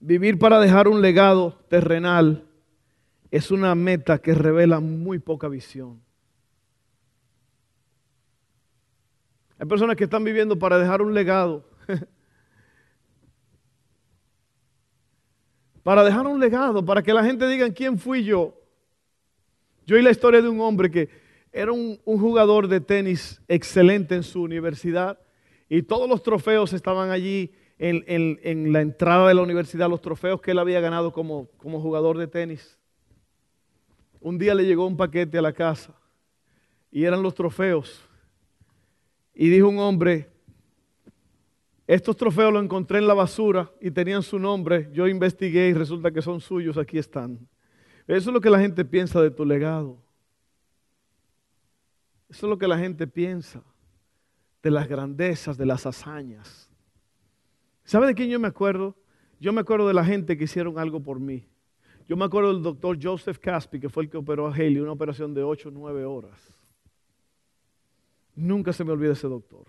Vivir 0.00 0.36
para 0.36 0.58
dejar 0.58 0.88
un 0.88 1.00
legado 1.00 1.56
terrenal 1.68 2.44
es 3.30 3.52
una 3.52 3.74
meta 3.76 4.18
que 4.18 4.34
revela 4.34 4.80
muy 4.80 5.20
poca 5.20 5.48
visión. 5.48 6.00
Hay 9.58 9.66
personas 9.66 9.94
que 9.94 10.04
están 10.04 10.24
viviendo 10.24 10.58
para 10.58 10.76
dejar 10.76 11.02
un 11.02 11.14
legado 11.14 11.64
para 15.82 16.04
dejar 16.04 16.26
un 16.26 16.38
legado, 16.38 16.84
para 16.84 17.02
que 17.02 17.12
la 17.12 17.24
gente 17.24 17.46
diga 17.48 17.70
quién 17.72 17.98
fui 17.98 18.24
yo. 18.24 18.54
Yo 19.86 19.96
oí 19.96 20.02
la 20.02 20.10
historia 20.10 20.40
de 20.40 20.48
un 20.48 20.60
hombre 20.60 20.90
que 20.90 21.08
era 21.52 21.72
un, 21.72 21.98
jugador 22.04 22.68
de 22.68 22.80
tenis 22.80 23.42
excelente 23.48 24.14
en 24.14 24.22
su 24.22 24.42
universidad 24.42 25.18
y 25.68 25.82
todos 25.82 26.08
los 26.08 26.22
trofeos 26.22 26.72
estaban 26.72 27.10
allí 27.10 27.52
en, 27.78 28.72
la 28.72 28.80
entrada 28.80 29.28
de 29.28 29.34
la 29.34 29.42
universidad, 29.42 29.90
los 29.90 30.00
trofeos 30.00 30.40
que 30.40 30.52
él 30.52 30.58
había 30.58 30.80
ganado 30.80 31.12
como, 31.12 31.48
como 31.56 31.80
jugador 31.80 32.16
de 32.16 32.28
tenis. 32.28 32.78
Un 34.20 34.38
día 34.38 34.54
le 34.54 34.64
llegó 34.64 34.86
un 34.86 34.96
paquete 34.96 35.38
a 35.38 35.42
la 35.42 35.52
casa 35.52 35.92
y 36.92 37.04
eran 37.04 37.22
los 37.22 37.34
trofeos. 37.34 38.08
Y 39.34 39.48
dijo 39.48 39.68
un 39.68 39.78
hombre, 39.78 40.31
estos 41.94 42.16
trofeos 42.16 42.50
los 42.50 42.64
encontré 42.64 43.00
en 43.00 43.06
la 43.06 43.12
basura 43.12 43.70
y 43.78 43.90
tenían 43.90 44.22
su 44.22 44.38
nombre. 44.38 44.88
Yo 44.94 45.06
investigué 45.08 45.68
y 45.68 45.74
resulta 45.74 46.10
que 46.10 46.22
son 46.22 46.40
suyos. 46.40 46.78
Aquí 46.78 46.96
están. 46.96 47.46
Eso 48.06 48.30
es 48.30 48.34
lo 48.34 48.40
que 48.40 48.48
la 48.48 48.58
gente 48.58 48.82
piensa 48.86 49.20
de 49.20 49.30
tu 49.30 49.44
legado. 49.44 49.98
Eso 52.30 52.46
es 52.46 52.50
lo 52.50 52.56
que 52.56 52.66
la 52.66 52.78
gente 52.78 53.06
piensa 53.06 53.62
de 54.62 54.70
las 54.70 54.88
grandezas, 54.88 55.58
de 55.58 55.66
las 55.66 55.84
hazañas. 55.84 56.70
¿Sabe 57.84 58.06
de 58.06 58.14
quién 58.14 58.30
yo 58.30 58.40
me 58.40 58.48
acuerdo? 58.48 58.96
Yo 59.38 59.52
me 59.52 59.60
acuerdo 59.60 59.86
de 59.86 59.92
la 59.92 60.04
gente 60.04 60.38
que 60.38 60.44
hicieron 60.44 60.78
algo 60.78 61.02
por 61.02 61.20
mí. 61.20 61.46
Yo 62.08 62.16
me 62.16 62.24
acuerdo 62.24 62.54
del 62.54 62.62
doctor 62.62 62.96
Joseph 63.00 63.38
Caspi, 63.38 63.78
que 63.78 63.90
fue 63.90 64.04
el 64.04 64.08
que 64.08 64.16
operó 64.16 64.46
a 64.46 64.54
Haley, 64.54 64.78
una 64.78 64.92
operación 64.92 65.34
de 65.34 65.42
8 65.42 65.68
o 65.68 65.72
9 65.72 66.06
horas. 66.06 66.40
Nunca 68.34 68.72
se 68.72 68.82
me 68.82 68.92
olvida 68.92 69.12
ese 69.12 69.28
doctor. 69.28 69.66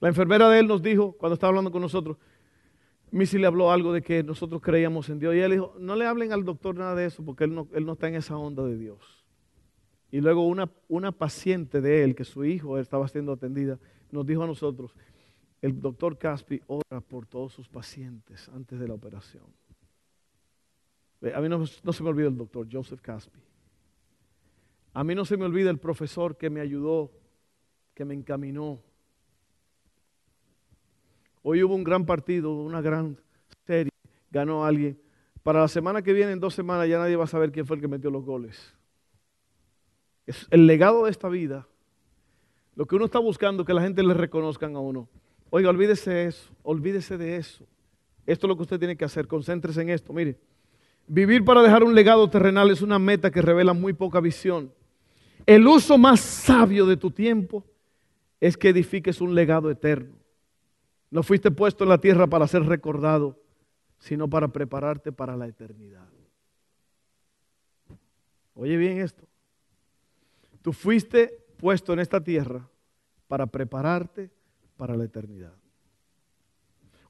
La 0.00 0.08
enfermera 0.08 0.48
de 0.48 0.60
él 0.60 0.66
nos 0.66 0.82
dijo, 0.82 1.12
cuando 1.12 1.34
estaba 1.34 1.50
hablando 1.50 1.70
con 1.70 1.82
nosotros, 1.82 2.16
Missy 3.10 3.38
le 3.38 3.46
habló 3.46 3.70
algo 3.70 3.92
de 3.92 4.02
que 4.02 4.22
nosotros 4.22 4.60
creíamos 4.60 5.08
en 5.08 5.18
Dios. 5.18 5.34
Y 5.34 5.38
él 5.38 5.52
dijo, 5.52 5.74
no 5.78 5.94
le 5.94 6.06
hablen 6.06 6.32
al 6.32 6.44
doctor 6.44 6.74
nada 6.74 6.94
de 6.94 7.06
eso 7.06 7.24
porque 7.24 7.44
él 7.44 7.54
no, 7.54 7.68
él 7.72 7.86
no 7.86 7.92
está 7.92 8.08
en 8.08 8.16
esa 8.16 8.36
onda 8.36 8.64
de 8.64 8.76
Dios. 8.76 9.24
Y 10.10 10.20
luego 10.20 10.46
una, 10.46 10.70
una 10.88 11.12
paciente 11.12 11.80
de 11.80 12.04
él, 12.04 12.14
que 12.14 12.24
su 12.24 12.44
hijo 12.44 12.78
estaba 12.78 13.06
siendo 13.08 13.32
atendida, 13.32 13.78
nos 14.10 14.26
dijo 14.26 14.42
a 14.42 14.46
nosotros, 14.46 14.94
el 15.60 15.80
doctor 15.80 16.18
Caspi 16.18 16.60
ora 16.66 17.00
por 17.00 17.26
todos 17.26 17.52
sus 17.52 17.68
pacientes 17.68 18.48
antes 18.50 18.78
de 18.78 18.86
la 18.86 18.94
operación. 18.94 19.44
A 21.34 21.40
mí 21.40 21.48
no, 21.48 21.64
no 21.82 21.92
se 21.92 22.02
me 22.02 22.08
olvida 22.10 22.28
el 22.28 22.36
doctor 22.36 22.68
Joseph 22.70 23.00
Caspi. 23.00 23.40
A 24.92 25.02
mí 25.02 25.14
no 25.14 25.24
se 25.24 25.36
me 25.36 25.44
olvida 25.44 25.70
el 25.70 25.78
profesor 25.78 26.36
que 26.36 26.50
me 26.50 26.60
ayudó, 26.60 27.10
que 27.94 28.04
me 28.04 28.14
encaminó 28.14 28.82
Hoy 31.46 31.62
hubo 31.62 31.74
un 31.74 31.84
gran 31.84 32.06
partido, 32.06 32.54
una 32.54 32.80
gran 32.80 33.18
serie, 33.66 33.92
ganó 34.30 34.64
alguien. 34.64 34.98
Para 35.42 35.60
la 35.60 35.68
semana 35.68 36.00
que 36.00 36.14
viene, 36.14 36.32
en 36.32 36.40
dos 36.40 36.54
semanas, 36.54 36.88
ya 36.88 36.96
nadie 36.96 37.16
va 37.16 37.24
a 37.24 37.26
saber 37.26 37.52
quién 37.52 37.66
fue 37.66 37.76
el 37.76 37.82
que 37.82 37.88
metió 37.88 38.10
los 38.10 38.24
goles. 38.24 38.74
Es 40.26 40.46
el 40.50 40.66
legado 40.66 41.04
de 41.04 41.10
esta 41.10 41.28
vida. 41.28 41.68
Lo 42.74 42.86
que 42.86 42.96
uno 42.96 43.04
está 43.04 43.18
buscando, 43.18 43.62
que 43.66 43.74
la 43.74 43.82
gente 43.82 44.02
le 44.02 44.14
reconozcan 44.14 44.74
a 44.74 44.80
uno. 44.80 45.06
Oiga, 45.50 45.68
olvídese 45.68 46.10
de 46.10 46.26
eso, 46.28 46.50
olvídese 46.62 47.18
de 47.18 47.36
eso. 47.36 47.66
Esto 48.24 48.46
es 48.46 48.48
lo 48.48 48.56
que 48.56 48.62
usted 48.62 48.78
tiene 48.78 48.96
que 48.96 49.04
hacer, 49.04 49.26
concéntrese 49.26 49.82
en 49.82 49.90
esto. 49.90 50.14
Mire, 50.14 50.38
vivir 51.06 51.44
para 51.44 51.60
dejar 51.60 51.84
un 51.84 51.94
legado 51.94 52.30
terrenal 52.30 52.70
es 52.70 52.80
una 52.80 52.98
meta 52.98 53.30
que 53.30 53.42
revela 53.42 53.74
muy 53.74 53.92
poca 53.92 54.18
visión. 54.18 54.72
El 55.44 55.66
uso 55.66 55.98
más 55.98 56.20
sabio 56.20 56.86
de 56.86 56.96
tu 56.96 57.10
tiempo 57.10 57.66
es 58.40 58.56
que 58.56 58.70
edifiques 58.70 59.20
un 59.20 59.34
legado 59.34 59.70
eterno. 59.70 60.23
No 61.14 61.22
fuiste 61.22 61.52
puesto 61.52 61.84
en 61.84 61.90
la 61.90 61.98
tierra 61.98 62.26
para 62.26 62.48
ser 62.48 62.64
recordado, 62.64 63.38
sino 64.00 64.28
para 64.28 64.48
prepararte 64.48 65.12
para 65.12 65.36
la 65.36 65.46
eternidad. 65.46 66.08
Oye 68.54 68.76
bien 68.76 68.98
esto. 68.98 69.22
Tú 70.60 70.72
fuiste 70.72 71.46
puesto 71.56 71.92
en 71.92 72.00
esta 72.00 72.20
tierra 72.20 72.68
para 73.28 73.46
prepararte 73.46 74.28
para 74.76 74.96
la 74.96 75.04
eternidad. 75.04 75.54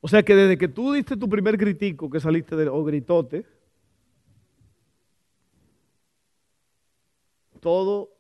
O 0.03 0.09
sea 0.09 0.23
que 0.23 0.37
desde 0.37 0.59
que 0.59 0.69
tú 0.69 0.93
diste 0.93 1.17
tu 1.17 1.27
primer 1.27 1.57
gritico 1.57 2.11
que 2.11 2.21
saliste 2.21 2.57
de, 2.57 2.69
o 2.69 2.85
gritote, 2.85 3.47
todo 7.59 8.15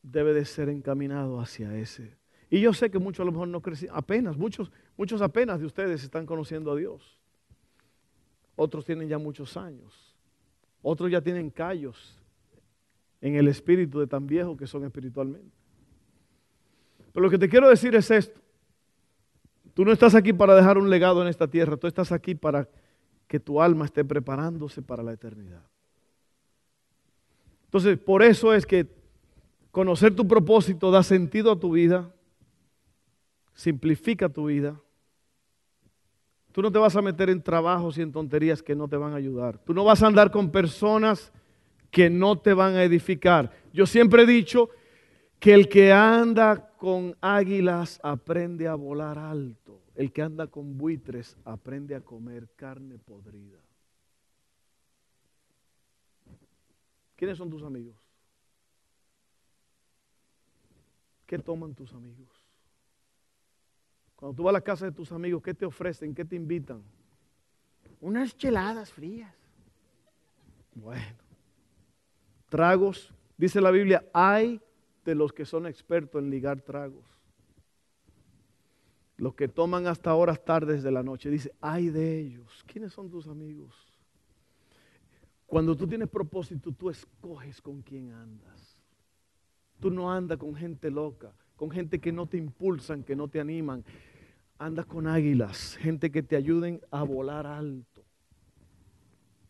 debe 0.00 0.32
de 0.32 0.44
ser 0.44 0.68
encaminado 0.68 1.40
hacia 1.40 1.76
ese 1.76 2.21
y 2.52 2.60
yo 2.60 2.74
sé 2.74 2.90
que 2.90 2.98
muchos 2.98 3.20
a 3.22 3.24
lo 3.24 3.32
mejor 3.32 3.48
no 3.48 3.62
crecen, 3.62 3.88
apenas, 3.94 4.36
muchos, 4.36 4.70
muchos 4.98 5.22
apenas 5.22 5.58
de 5.58 5.64
ustedes 5.64 6.04
están 6.04 6.26
conociendo 6.26 6.70
a 6.70 6.76
Dios. 6.76 7.18
Otros 8.56 8.84
tienen 8.84 9.08
ya 9.08 9.16
muchos 9.16 9.56
años. 9.56 10.14
Otros 10.82 11.10
ya 11.10 11.22
tienen 11.22 11.48
callos 11.48 12.14
en 13.22 13.36
el 13.36 13.48
espíritu 13.48 14.00
de 14.00 14.06
tan 14.06 14.26
viejos 14.26 14.58
que 14.58 14.66
son 14.66 14.84
espiritualmente. 14.84 15.56
Pero 17.14 17.24
lo 17.24 17.30
que 17.30 17.38
te 17.38 17.48
quiero 17.48 17.70
decir 17.70 17.94
es 17.94 18.10
esto. 18.10 18.38
Tú 19.72 19.86
no 19.86 19.92
estás 19.92 20.14
aquí 20.14 20.34
para 20.34 20.54
dejar 20.54 20.76
un 20.76 20.90
legado 20.90 21.22
en 21.22 21.28
esta 21.28 21.48
tierra, 21.48 21.78
tú 21.78 21.86
estás 21.86 22.12
aquí 22.12 22.34
para 22.34 22.68
que 23.28 23.40
tu 23.40 23.62
alma 23.62 23.86
esté 23.86 24.04
preparándose 24.04 24.82
para 24.82 25.02
la 25.02 25.14
eternidad. 25.14 25.64
Entonces, 27.64 27.96
por 27.96 28.22
eso 28.22 28.52
es 28.52 28.66
que 28.66 28.86
conocer 29.70 30.14
tu 30.14 30.28
propósito 30.28 30.90
da 30.90 31.02
sentido 31.02 31.50
a 31.50 31.58
tu 31.58 31.72
vida, 31.72 32.12
simplifica 33.54 34.28
tu 34.28 34.46
vida. 34.46 34.80
Tú 36.52 36.60
no 36.60 36.70
te 36.70 36.78
vas 36.78 36.94
a 36.96 37.02
meter 37.02 37.30
en 37.30 37.42
trabajos 37.42 37.96
y 37.96 38.02
en 38.02 38.12
tonterías 38.12 38.62
que 38.62 38.74
no 38.74 38.88
te 38.88 38.96
van 38.96 39.14
a 39.14 39.16
ayudar. 39.16 39.58
Tú 39.58 39.72
no 39.72 39.84
vas 39.84 40.02
a 40.02 40.06
andar 40.06 40.30
con 40.30 40.50
personas 40.50 41.32
que 41.90 42.10
no 42.10 42.38
te 42.38 42.52
van 42.54 42.74
a 42.74 42.84
edificar. 42.84 43.50
Yo 43.72 43.86
siempre 43.86 44.22
he 44.22 44.26
dicho 44.26 44.70
que 45.38 45.54
el 45.54 45.68
que 45.68 45.92
anda 45.92 46.70
con 46.76 47.16
águilas 47.20 48.00
aprende 48.02 48.68
a 48.68 48.74
volar 48.74 49.18
alto. 49.18 49.80
El 49.94 50.12
que 50.12 50.22
anda 50.22 50.46
con 50.46 50.78
buitres 50.78 51.36
aprende 51.44 51.94
a 51.94 52.00
comer 52.00 52.48
carne 52.56 52.98
podrida. 52.98 53.58
¿Quiénes 57.16 57.38
son 57.38 57.50
tus 57.50 57.62
amigos? 57.62 57.94
¿Qué 61.26 61.38
toman 61.38 61.74
tus 61.74 61.92
amigos? 61.92 62.31
Cuando 64.22 64.36
tú 64.36 64.44
vas 64.44 64.52
a 64.52 64.52
la 64.52 64.60
casa 64.60 64.84
de 64.84 64.92
tus 64.92 65.10
amigos, 65.10 65.42
¿qué 65.42 65.52
te 65.52 65.66
ofrecen? 65.66 66.14
¿Qué 66.14 66.24
te 66.24 66.36
invitan? 66.36 66.80
Unas 68.00 68.36
cheladas 68.36 68.92
frías. 68.92 69.34
Bueno. 70.76 71.16
Tragos. 72.48 73.12
Dice 73.36 73.60
la 73.60 73.72
Biblia, 73.72 74.04
hay 74.12 74.60
de 75.04 75.16
los 75.16 75.32
que 75.32 75.44
son 75.44 75.66
expertos 75.66 76.22
en 76.22 76.30
ligar 76.30 76.60
tragos. 76.60 77.04
Los 79.16 79.34
que 79.34 79.48
toman 79.48 79.88
hasta 79.88 80.14
horas 80.14 80.44
tardes 80.44 80.84
de 80.84 80.92
la 80.92 81.02
noche. 81.02 81.28
Dice, 81.28 81.52
hay 81.60 81.88
de 81.88 82.20
ellos. 82.20 82.62
¿Quiénes 82.68 82.92
son 82.92 83.10
tus 83.10 83.26
amigos? 83.26 83.74
Cuando 85.46 85.76
tú 85.76 85.88
tienes 85.88 86.08
propósito, 86.08 86.70
tú 86.70 86.90
escoges 86.90 87.60
con 87.60 87.82
quién 87.82 88.12
andas. 88.12 88.78
Tú 89.80 89.90
no 89.90 90.12
andas 90.12 90.38
con 90.38 90.54
gente 90.54 90.92
loca, 90.92 91.32
con 91.56 91.72
gente 91.72 91.98
que 91.98 92.12
no 92.12 92.28
te 92.28 92.36
impulsan, 92.36 93.02
que 93.02 93.16
no 93.16 93.26
te 93.26 93.40
animan, 93.40 93.84
anda 94.64 94.84
con 94.84 95.08
águilas, 95.08 95.76
gente 95.80 96.10
que 96.12 96.22
te 96.22 96.36
ayuden 96.36 96.80
a 96.92 97.02
volar 97.02 97.46
alto. 97.46 98.04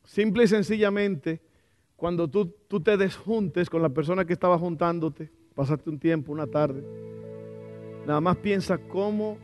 Simple 0.04 0.44
y 0.44 0.48
sencillamente, 0.48 1.42
cuando 1.96 2.28
tú, 2.28 2.46
tú 2.66 2.80
te 2.80 2.96
desjuntes 2.96 3.68
con 3.68 3.82
la 3.82 3.90
persona 3.90 4.24
que 4.24 4.32
estaba 4.32 4.58
juntándote, 4.58 5.30
pasaste 5.54 5.90
un 5.90 5.98
tiempo, 5.98 6.32
una 6.32 6.46
tarde, 6.46 6.82
nada 8.06 8.22
más 8.22 8.38
piensa 8.38 8.78
cómo, 8.78 9.36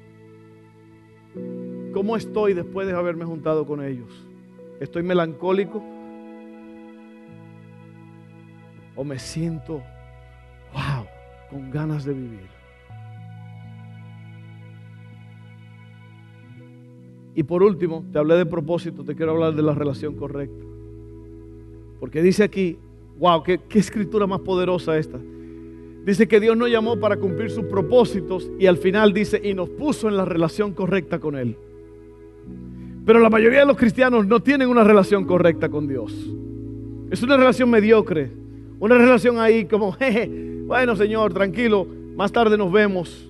cómo 1.93 2.17
estoy 2.17 2.55
después 2.55 2.87
de 2.87 2.95
haberme 2.95 3.27
juntado 3.27 3.67
con 3.67 3.85
ellos. 3.85 4.27
estoy 4.81 5.03
melancólico 5.03 5.85
o 8.97 9.05
me 9.05 9.19
siento, 9.19 9.83
wow, 10.73 11.07
con 11.51 11.71
ganas 11.71 12.07
de 12.07 12.15
vivir. 12.15 12.58
Y 17.39 17.45
por 17.45 17.63
último, 17.63 18.05
te 18.13 18.19
hablé 18.19 18.35
de 18.35 18.47
propósito, 18.47 19.05
te 19.05 19.15
quiero 19.15 19.31
hablar 19.31 19.55
de 19.55 19.63
la 19.63 19.73
relación 19.73 20.17
correcta. 20.17 20.65
Porque 22.01 22.21
dice 22.21 22.43
aquí, 22.43 22.77
wow, 23.21 23.45
qué, 23.45 23.61
escritura 23.75 24.27
más 24.27 24.41
poderosa 24.41 24.99
esta. 24.99 25.21
Dice 26.05 26.27
que 26.27 26.41
Dios 26.41 26.57
nos 26.57 26.69
llamó 26.69 26.99
para 26.99 27.17
cumplir 27.17 27.53
sus 27.53 27.67
propósitos 27.67 28.51
y 28.59 28.67
al 28.67 28.77
final 28.77 29.13
dice, 29.13 29.41
y 29.41 29.55
nos 29.55 29.69
puso 29.69 30.09
en 30.09 30.17
la 30.17 30.25
relación 30.25 30.75
correcta 30.75 31.21
con 31.21 31.37
Él. 31.37 31.57
Pero 33.07 33.21
la 33.21 33.31
mayoría 33.31 33.61
de 33.61 33.67
los 33.67 33.77
cristianos 33.77 34.27
no 34.27 34.41
tienen 34.41 34.69
una 34.69 34.83
relación 34.83 35.25
correcta 35.25 35.69
con 35.69 35.87
Dios. 35.87 36.13
Es 37.09 37.23
una 37.23 37.37
relación 37.37 37.71
mediocre. 37.71 38.33
Una 38.81 38.99
relación 38.99 39.39
ahí 39.39 39.65
como, 39.67 39.93
jeje, 39.97 40.29
bueno 40.67 40.97
Señor, 40.97 41.33
tranquilo, 41.33 41.87
más 42.17 42.33
tarde 42.33 42.59
nos 42.59 42.73
vemos. 42.73 43.28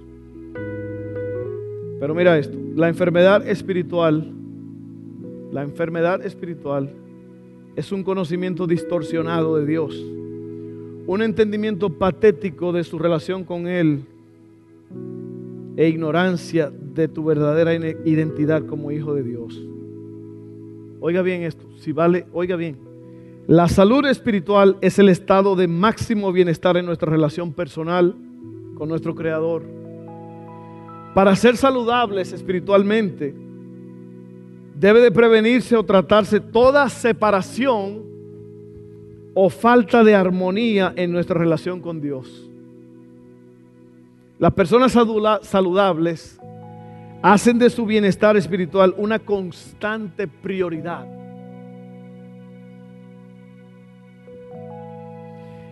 Pero 2.00 2.14
mira 2.14 2.38
esto, 2.38 2.56
la 2.76 2.88
enfermedad 2.88 3.46
espiritual, 3.46 4.32
la 5.52 5.62
enfermedad 5.62 6.24
espiritual 6.24 6.90
es 7.74 7.92
un 7.92 8.04
conocimiento 8.04 8.66
distorsionado 8.66 9.56
de 9.56 9.66
Dios, 9.66 9.94
un 11.06 11.22
entendimiento 11.22 11.90
patético 11.90 12.72
de 12.72 12.84
su 12.84 12.98
relación 12.98 13.44
con 13.44 13.66
Él 13.66 14.04
e 15.76 15.88
ignorancia 15.88 16.72
de 16.94 17.08
tu 17.08 17.24
verdadera 17.24 17.74
identidad 17.74 18.66
como 18.66 18.90
hijo 18.90 19.14
de 19.14 19.22
Dios. 19.22 19.62
Oiga 21.00 21.22
bien 21.22 21.42
esto, 21.42 21.64
si 21.78 21.92
vale, 21.92 22.26
oiga 22.32 22.56
bien. 22.56 22.76
La 23.46 23.68
salud 23.68 24.04
espiritual 24.06 24.76
es 24.80 24.98
el 24.98 25.08
estado 25.08 25.56
de 25.56 25.68
máximo 25.68 26.32
bienestar 26.32 26.76
en 26.76 26.84
nuestra 26.84 27.10
relación 27.10 27.52
personal 27.52 28.14
con 28.74 28.88
nuestro 28.88 29.14
Creador. 29.14 29.77
Para 31.14 31.34
ser 31.34 31.56
saludables 31.56 32.32
espiritualmente, 32.32 33.34
debe 34.74 35.00
de 35.00 35.10
prevenirse 35.10 35.76
o 35.76 35.82
tratarse 35.82 36.38
toda 36.38 36.88
separación 36.88 38.04
o 39.34 39.50
falta 39.50 40.04
de 40.04 40.14
armonía 40.14 40.92
en 40.96 41.12
nuestra 41.12 41.38
relación 41.38 41.80
con 41.80 42.00
Dios. 42.00 42.48
Las 44.38 44.52
personas 44.52 44.92
saludables 45.42 46.38
hacen 47.22 47.58
de 47.58 47.70
su 47.70 47.84
bienestar 47.86 48.36
espiritual 48.36 48.94
una 48.96 49.18
constante 49.18 50.28
prioridad. 50.28 51.17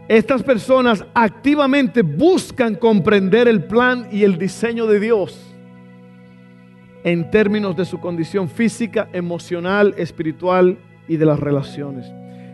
Estas 0.09 0.42
personas 0.42 1.05
activamente 1.14 2.03
buscan 2.03 2.77
comprender 2.77 3.49
el 3.49 3.64
plan 3.64 4.09
y 4.12 4.23
el 4.23 4.38
diseño 4.38 4.87
de 4.87 5.01
Dios 5.01 5.37
en 7.03 7.31
términos 7.31 7.77
de 7.77 7.85
su 7.85 8.01
condición 8.01 8.49
física, 8.49 9.09
emocional, 9.12 9.95
espiritual 9.97 10.79
y 11.09 11.16
de 11.16 11.27
las 11.27 11.38
relaciones. 11.38 12.07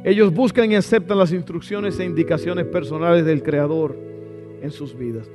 Ellos 0.05 0.33
buscan 0.33 0.71
y 0.73 0.77
aceptan 0.77 1.19
las 1.19 1.33
instrucciones 1.33 1.99
e 1.99 2.05
indicaciones 2.05 2.67
personales 2.67 3.25
del 3.25 3.43
Creador 3.43 3.97
en 4.61 4.71
sus 4.71 4.97
vidas. 4.97 5.31